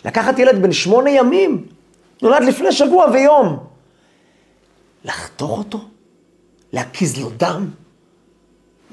לקחת 0.05 0.39
ילד 0.39 0.61
בן 0.61 0.71
שמונה 0.71 1.09
ימים, 1.09 1.65
נולד 2.21 2.43
לפני 2.43 2.71
שבוע 2.71 3.05
ויום. 3.13 3.57
לחתוך 5.05 5.57
אותו? 5.57 5.79
להקיז 6.73 7.17
לו 7.17 7.29
דם? 7.37 7.69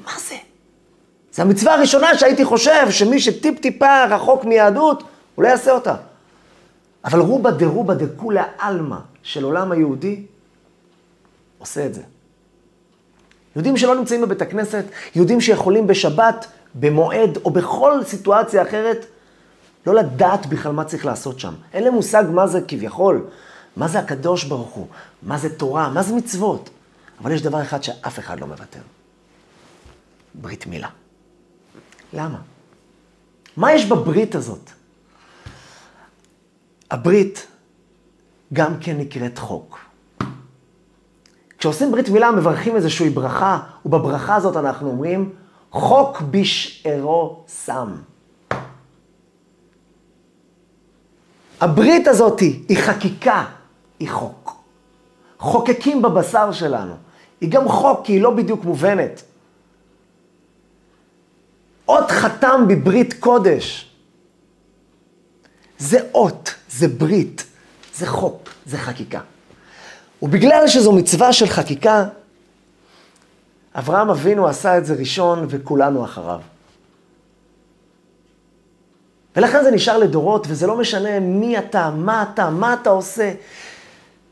מה 0.04 0.12
זה? 0.28 0.34
זו 1.32 1.42
המצווה 1.42 1.74
הראשונה 1.74 2.18
שהייתי 2.18 2.44
חושב 2.44 2.90
שמי 2.90 3.20
שטיפ-טיפה 3.20 4.04
רחוק 4.04 4.44
מיהדות, 4.44 5.02
הוא 5.34 5.42
לא 5.42 5.48
יעשה 5.48 5.70
אותה. 5.70 5.94
אבל 7.08 7.20
רובה 7.20 7.50
דרובה 7.50 7.94
דכולה 7.94 8.44
עלמא 8.58 8.96
של 9.22 9.44
עולם 9.44 9.72
היהודי, 9.72 10.26
עושה 11.58 11.86
את 11.86 11.94
זה. 11.94 12.02
יהודים 13.56 13.76
שלא 13.76 13.94
נמצאים 13.94 14.22
בבית 14.22 14.42
הכנסת, 14.42 14.84
יהודים 15.14 15.40
שיכולים 15.40 15.86
בשבת, 15.86 16.46
במועד 16.74 17.38
או 17.44 17.50
בכל 17.50 18.04
סיטואציה 18.04 18.62
אחרת, 18.62 19.06
לא 19.86 19.94
לדעת 19.94 20.46
בכלל 20.46 20.72
מה 20.72 20.84
צריך 20.84 21.06
לעשות 21.06 21.40
שם. 21.40 21.54
אין 21.72 21.84
להם 21.84 21.94
מושג 21.94 22.24
מה 22.30 22.46
זה 22.46 22.60
כביכול, 22.68 23.26
מה 23.76 23.88
זה 23.88 23.98
הקדוש 23.98 24.44
ברוך 24.44 24.70
הוא, 24.70 24.86
מה 25.22 25.38
זה 25.38 25.56
תורה, 25.56 25.88
מה 25.88 26.02
זה 26.02 26.14
מצוות. 26.14 26.70
אבל 27.20 27.32
יש 27.32 27.42
דבר 27.42 27.62
אחד 27.62 27.82
שאף 27.82 28.18
אחד 28.18 28.40
לא 28.40 28.46
מוותר. 28.46 28.80
ברית 30.34 30.66
מילה. 30.66 30.88
למה? 32.12 32.38
מה 33.56 33.72
יש 33.72 33.84
בברית 33.84 34.34
הזאת? 34.34 34.77
הברית 36.90 37.46
גם 38.52 38.74
כן 38.80 38.98
נקראת 38.98 39.38
חוק. 39.38 39.78
כשעושים 41.58 41.92
ברית 41.92 42.08
מילה 42.08 42.30
מברכים 42.30 42.76
איזושהי 42.76 43.10
ברכה, 43.10 43.60
ובברכה 43.86 44.34
הזאת 44.36 44.56
אנחנו 44.56 44.90
אומרים, 44.90 45.32
חוק 45.70 46.20
בשארו 46.20 47.44
שם. 47.64 47.96
הברית 51.60 52.08
הזאת 52.08 52.40
היא 52.40 52.78
חקיקה, 52.78 53.44
היא 53.98 54.10
חוק. 54.10 54.56
חוקקים 55.38 56.02
בבשר 56.02 56.52
שלנו. 56.52 56.94
היא 57.40 57.50
גם 57.50 57.68
חוק, 57.68 58.00
כי 58.06 58.12
היא 58.12 58.22
לא 58.22 58.30
בדיוק 58.30 58.64
מובנת. 58.64 59.22
אות 61.88 62.10
חתם 62.10 62.64
בברית 62.68 63.12
קודש. 63.20 63.94
זה 65.78 65.98
אות, 66.14 66.54
זה 66.78 66.88
ברית, 66.88 67.44
זה 67.94 68.06
חוק, 68.06 68.50
זה 68.66 68.78
חקיקה. 68.78 69.20
ובגלל 70.22 70.68
שזו 70.68 70.92
מצווה 70.92 71.32
של 71.32 71.46
חקיקה, 71.46 72.04
אברהם 73.74 74.10
אבינו 74.10 74.46
עשה 74.46 74.78
את 74.78 74.86
זה 74.86 74.94
ראשון 74.94 75.46
וכולנו 75.48 76.04
אחריו. 76.04 76.40
ולכן 79.36 79.64
זה 79.64 79.70
נשאר 79.70 79.98
לדורות, 79.98 80.46
וזה 80.48 80.66
לא 80.66 80.76
משנה 80.78 81.20
מי 81.20 81.58
אתה, 81.58 81.90
מה 81.90 82.24
אתה, 82.32 82.50
מה 82.50 82.74
אתה 82.74 82.90
עושה. 82.90 83.32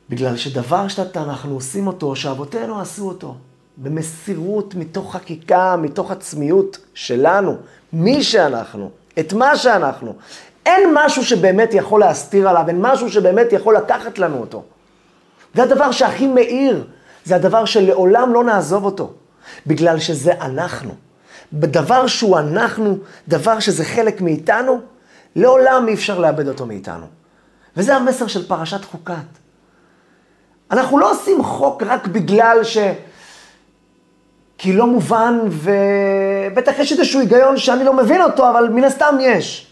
בגלל 0.09 0.37
שדבר 0.37 0.89
שאנחנו 0.89 1.55
עושים 1.55 1.87
אותו, 1.87 2.17
שאבותינו 2.17 2.81
עשו 2.81 3.09
אותו, 3.09 3.35
במסירות, 3.77 4.75
מתוך 4.75 5.13
חקיקה, 5.17 5.77
מתוך 5.77 6.11
עצמיות 6.11 6.79
שלנו, 6.95 7.57
מי 7.93 8.23
שאנחנו, 8.23 8.91
את 9.19 9.33
מה 9.33 9.57
שאנחנו. 9.57 10.15
אין 10.67 10.91
משהו 10.95 11.25
שבאמת 11.25 11.75
יכול 11.75 12.01
להסתיר 12.01 12.49
עליו, 12.49 12.65
אין 12.69 12.81
משהו 12.81 13.11
שבאמת 13.11 13.53
יכול 13.53 13.77
לקחת 13.77 14.19
לנו 14.19 14.41
אותו. 14.41 14.63
זה 15.55 15.63
הדבר 15.63 15.91
שהכי 15.91 16.27
מאיר, 16.27 16.85
זה 17.25 17.37
הדבר 17.37 17.65
שלעולם 17.65 18.35
לא 18.35 18.45
נעזוב 18.45 18.85
אותו, 18.85 19.13
בגלל 19.67 19.99
שזה 19.99 20.33
אנחנו. 20.41 20.95
בדבר 21.53 22.07
שהוא 22.07 22.39
אנחנו, 22.39 22.99
דבר 23.29 23.61
שזה 23.61 23.85
חלק 23.85 24.21
מאיתנו, 24.21 24.81
לעולם 25.37 25.89
אי 25.89 25.95
אפשר 25.95 26.19
לאבד 26.19 26.49
אותו 26.49 26.67
מאיתנו. 26.67 27.07
וזה 27.77 27.97
המסר 27.97 28.27
של 28.27 28.49
פרשת 28.49 28.85
חוקת. 28.85 29.15
אנחנו 30.71 30.99
לא 30.99 31.11
עושים 31.11 31.45
חוק 31.45 31.83
רק 31.83 32.07
בגלל 32.07 32.65
ש... 32.65 32.79
כי 34.59 34.73
לא 34.73 34.87
מובן, 34.87 35.39
ובטח 35.49 36.79
יש 36.79 36.93
איזשהו 36.93 37.21
היגיון 37.21 37.57
שאני 37.57 37.85
לא 37.85 37.93
מבין 37.93 38.23
אותו, 38.23 38.51
אבל 38.51 38.69
מן 38.69 38.85
הסתם 38.85 39.17
יש. 39.21 39.66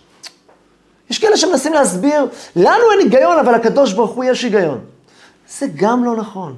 יש 1.11 1.19
כאלה 1.19 1.37
שמנסים 1.37 1.73
להסביר, 1.73 2.27
לנו 2.57 2.91
אין 2.93 2.99
היגיון, 3.01 3.39
אבל 3.39 3.55
לקדוש 3.55 3.93
ברוך 3.93 4.11
הוא 4.11 4.25
יש 4.25 4.43
היגיון. 4.43 4.81
זה 5.49 5.67
גם 5.77 6.05
לא 6.05 6.17
נכון. 6.17 6.55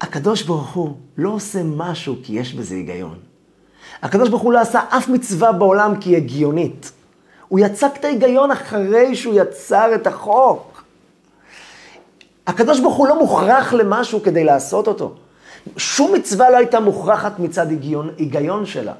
הקדוש 0.00 0.42
ברוך 0.42 0.74
הוא 0.74 0.96
לא 1.18 1.30
עושה 1.30 1.62
משהו 1.62 2.16
כי 2.22 2.32
יש 2.32 2.54
בזה 2.54 2.74
היגיון. 2.74 3.18
הקדוש 4.02 4.28
ברוך 4.28 4.42
הוא 4.42 4.52
לא 4.52 4.58
עשה 4.58 4.80
אף 4.88 5.08
מצווה 5.08 5.52
בעולם 5.52 6.00
כי 6.00 6.10
היא 6.10 6.16
הגיונית. 6.16 6.92
הוא 7.48 7.60
יצק 7.60 7.90
את 8.00 8.04
ההיגיון 8.04 8.50
אחרי 8.50 9.16
שהוא 9.16 9.34
יצר 9.36 9.94
את 9.94 10.06
החוק. 10.06 10.82
הקדוש 12.46 12.80
ברוך 12.80 12.94
הוא 12.94 13.08
לא 13.08 13.18
מוכרח 13.18 13.72
למשהו 13.72 14.22
כדי 14.22 14.44
לעשות 14.44 14.86
אותו. 14.86 15.14
שום 15.76 16.14
מצווה 16.14 16.50
לא 16.50 16.56
הייתה 16.56 16.80
מוכרחת 16.80 17.38
מצד 17.38 17.70
היגיון, 17.70 18.10
היגיון 18.18 18.66
שלה. 18.66 18.92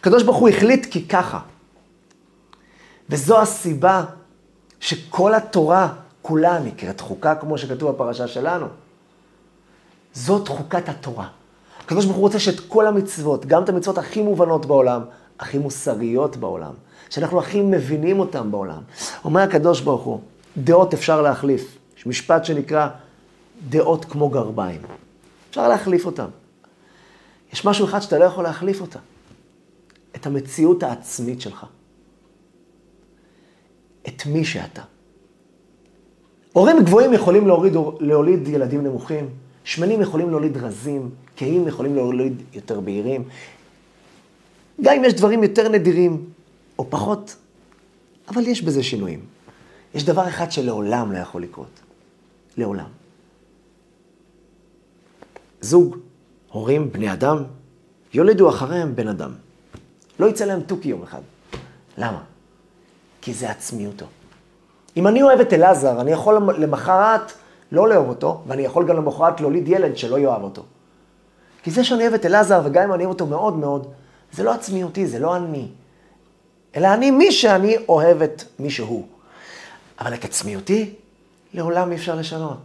הקדוש 0.00 0.22
ברוך 0.22 0.36
הוא 0.36 0.48
החליט 0.48 0.86
כי 0.90 1.08
ככה. 1.08 1.38
וזו 3.10 3.40
הסיבה 3.40 4.04
שכל 4.80 5.34
התורה 5.34 5.92
כולה 6.22 6.58
נקראת 6.58 7.00
חוקה, 7.00 7.34
כמו 7.34 7.58
שכתוב 7.58 7.90
בפרשה 7.90 8.28
שלנו. 8.28 8.66
זאת 10.12 10.48
חוקת 10.48 10.88
התורה. 10.88 11.28
הקדוש 11.84 12.04
ברוך 12.04 12.16
הוא 12.16 12.22
רוצה 12.22 12.38
שאת 12.38 12.60
כל 12.68 12.86
המצוות, 12.86 13.46
גם 13.46 13.64
את 13.64 13.68
המצוות 13.68 13.98
הכי 13.98 14.22
מובנות 14.22 14.66
בעולם, 14.66 15.02
הכי 15.40 15.58
מוסריות 15.58 16.36
בעולם, 16.36 16.72
שאנחנו 17.10 17.38
הכי 17.38 17.60
מבינים 17.62 18.20
אותן 18.20 18.50
בעולם. 18.50 18.82
אומר 19.24 19.40
הקדוש 19.40 19.80
ברוך 19.80 20.02
הוא, 20.02 20.20
דעות 20.56 20.94
אפשר 20.94 21.22
להחליף. 21.22 21.78
יש 21.98 22.06
משפט 22.06 22.44
שנקרא 22.44 22.88
דעות 23.68 24.04
כמו 24.04 24.28
גרביים. 24.28 24.80
אפשר 25.50 25.68
להחליף 25.68 26.06
אותן. 26.06 26.26
יש 27.52 27.64
משהו 27.64 27.84
אחד 27.84 28.00
שאתה 28.00 28.18
לא 28.18 28.24
יכול 28.24 28.44
להחליף 28.44 28.80
אותה. 28.80 28.98
את 30.16 30.26
המציאות 30.26 30.82
העצמית 30.82 31.40
שלך. 31.40 31.66
את 34.20 34.26
מי 34.26 34.44
שאתה. 34.44 34.82
הורים 36.52 36.84
גבוהים 36.84 37.12
יכולים 37.12 37.46
להוריד, 37.46 37.72
להוליד 38.00 38.48
ילדים 38.48 38.84
נמוכים, 38.84 39.28
שמנים 39.64 40.00
יכולים 40.00 40.30
להוליד 40.30 40.56
רזים, 40.56 41.10
כהים 41.36 41.68
יכולים 41.68 41.94
להוליד 41.94 42.42
יותר 42.52 42.80
בהירים. 42.80 43.24
גם 44.82 44.94
אם 44.96 45.04
יש 45.04 45.14
דברים 45.14 45.42
יותר 45.42 45.68
נדירים 45.68 46.24
או 46.78 46.90
פחות, 46.90 47.36
אבל 48.28 48.46
יש 48.46 48.62
בזה 48.62 48.82
שינויים. 48.82 49.20
יש 49.94 50.04
דבר 50.04 50.28
אחד 50.28 50.52
שלעולם 50.52 51.12
לא 51.12 51.18
יכול 51.18 51.42
לקרות. 51.42 51.80
לעולם. 52.56 52.88
זוג, 55.60 55.96
הורים, 56.52 56.92
בני 56.92 57.12
אדם, 57.12 57.44
יולידו 58.14 58.48
אחריהם 58.48 58.96
בן 58.96 59.08
אדם. 59.08 59.30
לא 60.18 60.26
יצא 60.26 60.44
להם 60.44 60.60
תוכי 60.60 60.88
יום 60.88 61.02
אחד. 61.02 61.20
למה? 61.98 62.29
כי 63.30 63.34
זה 63.34 63.50
עצמיותו. 63.50 64.06
אם 64.96 65.06
אני 65.06 65.22
אוהב 65.22 65.40
את 65.40 65.52
אלעזר, 65.52 66.00
אני 66.00 66.10
יכול 66.10 66.54
למחרת 66.58 67.32
לא 67.72 67.88
לאהוב 67.88 68.08
אותו, 68.08 68.42
ואני 68.46 68.62
יכול 68.62 68.86
גם 68.88 68.96
למחרת 68.96 69.40
להוליד 69.40 69.68
ילד 69.68 69.96
שלא 69.96 70.18
יאהב 70.18 70.42
אותו. 70.42 70.62
כי 71.62 71.70
זה 71.70 71.84
שאני 71.84 72.02
אוהב 72.02 72.14
את 72.14 72.26
אלעזר, 72.26 72.60
וגם 72.64 72.82
אם 72.82 72.92
אני 72.92 73.04
אוהב 73.04 73.12
אותו 73.12 73.26
מאוד 73.26 73.56
מאוד, 73.56 73.86
זה 74.32 74.42
לא 74.42 74.52
עצמיותי, 74.52 75.06
זה 75.06 75.18
לא 75.18 75.36
אני. 75.36 75.68
אלא 76.76 76.94
אני 76.94 77.10
מי 77.10 77.32
שאני 77.32 77.76
אוהב 77.88 78.22
את 78.22 78.42
מי 78.58 78.70
שהוא. 78.70 79.06
אבל 80.00 80.14
את 80.14 80.24
עצמיותי, 80.24 80.94
לעולם 81.54 81.90
אי 81.90 81.96
אפשר 81.96 82.14
לשנות. 82.14 82.58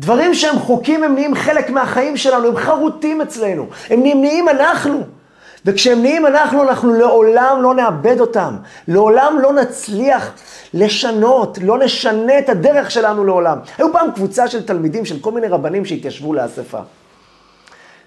דברים 0.00 0.34
שהם 0.34 0.58
חוקים, 0.58 1.04
הם 1.04 1.14
נהיים 1.14 1.34
חלק 1.34 1.70
מהחיים 1.70 2.16
שלנו, 2.16 2.48
הם 2.48 2.56
חרוטים 2.56 3.20
אצלנו, 3.20 3.66
הם 3.90 4.00
נהיים 4.02 4.48
אנחנו. 4.48 5.19
וכשהם 5.66 6.02
נהיים 6.02 6.26
אנחנו, 6.26 6.62
אנחנו 6.62 6.94
לעולם 6.94 7.62
לא 7.62 7.74
נאבד 7.74 8.20
אותם. 8.20 8.56
לעולם 8.88 9.38
לא 9.42 9.52
נצליח 9.52 10.32
לשנות, 10.74 11.58
לא 11.62 11.78
נשנה 11.78 12.38
את 12.38 12.48
הדרך 12.48 12.90
שלנו 12.90 13.24
לעולם. 13.24 13.58
היו 13.78 13.92
פעם 13.92 14.10
קבוצה 14.12 14.48
של 14.48 14.66
תלמידים, 14.66 15.04
של 15.04 15.20
כל 15.20 15.32
מיני 15.32 15.48
רבנים 15.48 15.84
שהתיישבו 15.84 16.34
לאספה. 16.34 16.78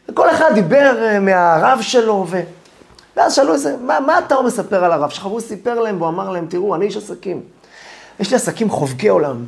וכל 0.09 0.29
אחד 0.29 0.51
דיבר 0.53 1.03
אה, 1.03 1.19
מהרב 1.19 1.79
שלו, 1.81 2.25
ו... 2.29 2.41
ואז 3.17 3.33
שאלו 3.33 3.53
איזה, 3.53 3.75
מה, 3.81 3.99
מה 3.99 4.19
אתה 4.19 4.35
מספר 4.45 4.83
על 4.85 4.91
הרב 4.91 5.09
שלך? 5.09 5.25
והוא 5.25 5.39
סיפר 5.39 5.79
להם, 5.79 5.97
והוא 5.97 6.09
אמר 6.09 6.29
להם, 6.29 6.45
תראו, 6.49 6.75
אני 6.75 6.85
איש 6.85 6.97
עסקים. 6.97 7.41
יש 8.19 8.29
לי 8.29 8.35
עסקים 8.35 8.69
חובקי 8.69 9.07
עולם, 9.07 9.45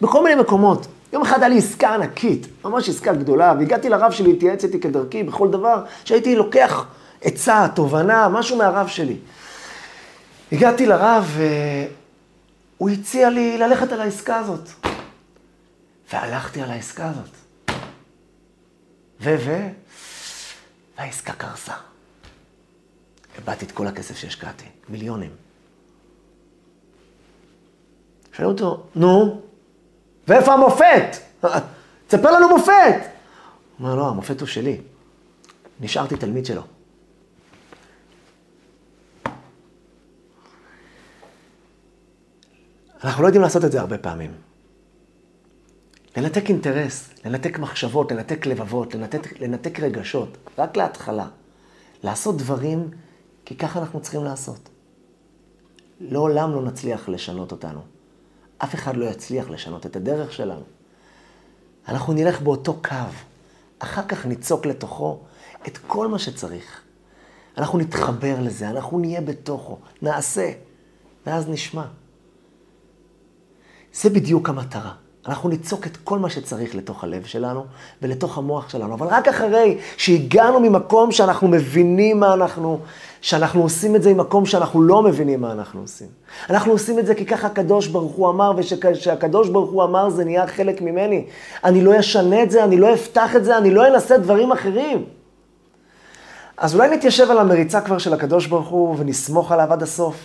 בכל 0.00 0.24
מיני 0.24 0.40
מקומות. 0.40 0.86
יום 1.12 1.22
אחד 1.22 1.38
היה 1.38 1.48
לי 1.48 1.58
עסקה 1.58 1.94
ענקית, 1.94 2.46
ממש 2.64 2.88
עסקה 2.88 3.12
גדולה, 3.12 3.54
והגעתי 3.58 3.88
לרב 3.88 4.12
שלי 4.12 4.32
להתייעץ 4.32 4.64
איתי 4.64 4.80
כדרכי 4.80 5.22
בכל 5.22 5.50
דבר, 5.50 5.82
שהייתי 6.04 6.36
לוקח 6.36 6.86
עצה, 7.22 7.66
תובנה, 7.74 8.28
משהו 8.28 8.56
מהרב 8.56 8.88
שלי. 8.88 9.16
הגעתי 10.52 10.86
לרב, 10.86 11.36
והוא 12.76 12.90
הציע 12.90 13.30
לי 13.30 13.58
ללכת 13.58 13.92
על 13.92 14.00
העסקה 14.00 14.36
הזאת. 14.36 14.68
והלכתי 16.12 16.62
על 16.62 16.70
העסקה 16.70 17.10
הזאת. 17.10 17.30
ו... 19.20 19.36
ו... 19.38 19.68
והעסקה 20.98 21.32
קרסה. 21.32 21.74
איבדתי 23.38 23.64
את 23.64 23.72
כל 23.72 23.86
הכסף 23.86 24.16
שהשקעתי, 24.16 24.66
מיליונים. 24.88 25.30
שאלו 28.32 28.48
אותו, 28.48 28.86
נו, 28.94 29.40
ואיפה 30.28 30.52
המופת? 30.52 31.16
תספר 32.06 32.30
לנו 32.30 32.48
מופת. 32.48 32.94
הוא 33.78 33.86
אומר, 33.86 33.94
לא, 33.94 34.08
המופת 34.08 34.40
הוא 34.40 34.48
שלי. 34.48 34.80
נשארתי 35.80 36.16
תלמיד 36.16 36.46
שלו. 36.46 36.62
אנחנו 43.04 43.22
לא 43.22 43.28
יודעים 43.28 43.42
לעשות 43.42 43.64
את 43.64 43.72
זה 43.72 43.80
הרבה 43.80 43.98
פעמים. 43.98 44.32
לנתק 46.16 46.48
אינטרס, 46.48 47.10
לנתק 47.24 47.58
מחשבות, 47.58 48.12
לנתק 48.12 48.46
לבבות, 48.46 48.94
לנתק, 48.94 49.40
לנתק 49.40 49.80
רגשות, 49.80 50.36
רק 50.58 50.76
להתחלה. 50.76 51.28
לעשות 52.02 52.36
דברים 52.36 52.90
כי 53.44 53.56
ככה 53.56 53.78
אנחנו 53.78 54.00
צריכים 54.00 54.24
לעשות. 54.24 54.68
לעולם 56.00 56.52
לא 56.52 56.62
נצליח 56.62 57.08
לשנות 57.08 57.52
אותנו. 57.52 57.80
אף 58.58 58.74
אחד 58.74 58.96
לא 58.96 59.04
יצליח 59.04 59.50
לשנות 59.50 59.86
את 59.86 59.96
הדרך 59.96 60.32
שלנו. 60.32 60.62
אנחנו 61.88 62.12
נלך 62.12 62.40
באותו 62.40 62.74
קו. 62.82 62.94
אחר 63.78 64.02
כך 64.08 64.26
ניצוק 64.26 64.66
לתוכו 64.66 65.20
את 65.66 65.78
כל 65.86 66.08
מה 66.08 66.18
שצריך. 66.18 66.80
אנחנו 67.58 67.78
נתחבר 67.78 68.40
לזה, 68.40 68.70
אנחנו 68.70 68.98
נהיה 68.98 69.20
בתוכו, 69.20 69.78
נעשה, 70.02 70.52
ואז 71.26 71.48
נשמע. 71.48 71.86
זה 73.94 74.10
בדיוק 74.10 74.48
המטרה. 74.48 74.92
אנחנו 75.26 75.48
ניצוק 75.48 75.86
את 75.86 75.96
כל 76.04 76.18
מה 76.18 76.30
שצריך 76.30 76.74
לתוך 76.74 77.04
הלב 77.04 77.24
שלנו 77.24 77.64
ולתוך 78.02 78.38
המוח 78.38 78.68
שלנו, 78.68 78.94
אבל 78.94 79.06
רק 79.06 79.28
אחרי 79.28 79.78
שהגענו 79.96 80.60
ממקום 80.60 81.12
שאנחנו 81.12 81.48
מבינים 81.48 82.20
מה 82.20 82.34
אנחנו, 82.34 82.78
שאנחנו 83.20 83.62
עושים 83.62 83.96
את 83.96 84.02
זה 84.02 84.14
ממקום 84.14 84.46
שאנחנו 84.46 84.82
לא 84.82 85.02
מבינים 85.02 85.40
מה 85.40 85.52
אנחנו 85.52 85.80
עושים. 85.80 86.06
אנחנו 86.50 86.72
עושים 86.72 86.98
את 86.98 87.06
זה 87.06 87.14
כי 87.14 87.26
ככה 87.26 87.46
הקדוש 87.46 87.86
ברוך 87.86 88.12
הוא 88.12 88.28
אמר, 88.28 88.52
וכשהקדוש 88.56 89.48
ברוך 89.48 89.70
הוא 89.70 89.84
אמר 89.84 90.10
זה 90.10 90.24
נהיה 90.24 90.46
חלק 90.46 90.82
ממני. 90.82 91.24
אני 91.64 91.84
לא 91.84 92.00
אשנה 92.00 92.42
את 92.42 92.50
זה, 92.50 92.64
אני 92.64 92.76
לא 92.76 92.94
אפתח 92.94 93.36
את 93.36 93.44
זה, 93.44 93.58
אני 93.58 93.70
לא 93.70 93.88
אנסה 93.88 94.18
דברים 94.18 94.52
אחרים. 94.52 95.04
אז 96.56 96.74
אולי 96.74 96.96
נתיישב 96.96 97.30
על 97.30 97.38
המריצה 97.38 97.80
כבר 97.80 97.98
של 97.98 98.12
הקדוש 98.12 98.46
ברוך 98.46 98.68
הוא 98.68 98.96
ונסמוך 98.98 99.52
עליו 99.52 99.72
עד 99.72 99.82
הסוף. 99.82 100.16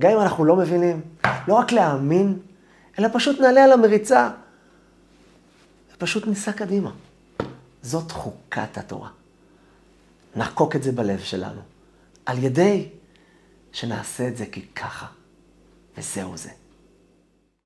גם 0.00 0.10
אם 0.10 0.20
אנחנו 0.20 0.44
לא 0.44 0.56
מבינים, 0.56 1.00
לא 1.48 1.54
רק 1.54 1.72
להאמין, 1.72 2.38
אלא 2.98 3.08
פשוט 3.12 3.40
נעלה 3.40 3.64
על 3.64 3.72
המריצה 3.72 4.30
ופשוט 5.94 6.26
ניסע 6.26 6.52
קדימה. 6.52 6.90
זאת 7.82 8.10
חוקת 8.12 8.78
התורה. 8.78 9.10
נחקוק 10.36 10.76
את 10.76 10.82
זה 10.82 10.92
בלב 10.92 11.20
שלנו, 11.20 11.60
על 12.26 12.44
ידי 12.44 12.88
שנעשה 13.72 14.28
את 14.28 14.36
זה 14.36 14.46
כי 14.46 14.66
ככה, 14.66 15.06
וזהו 15.98 16.36
זה. 16.36 16.50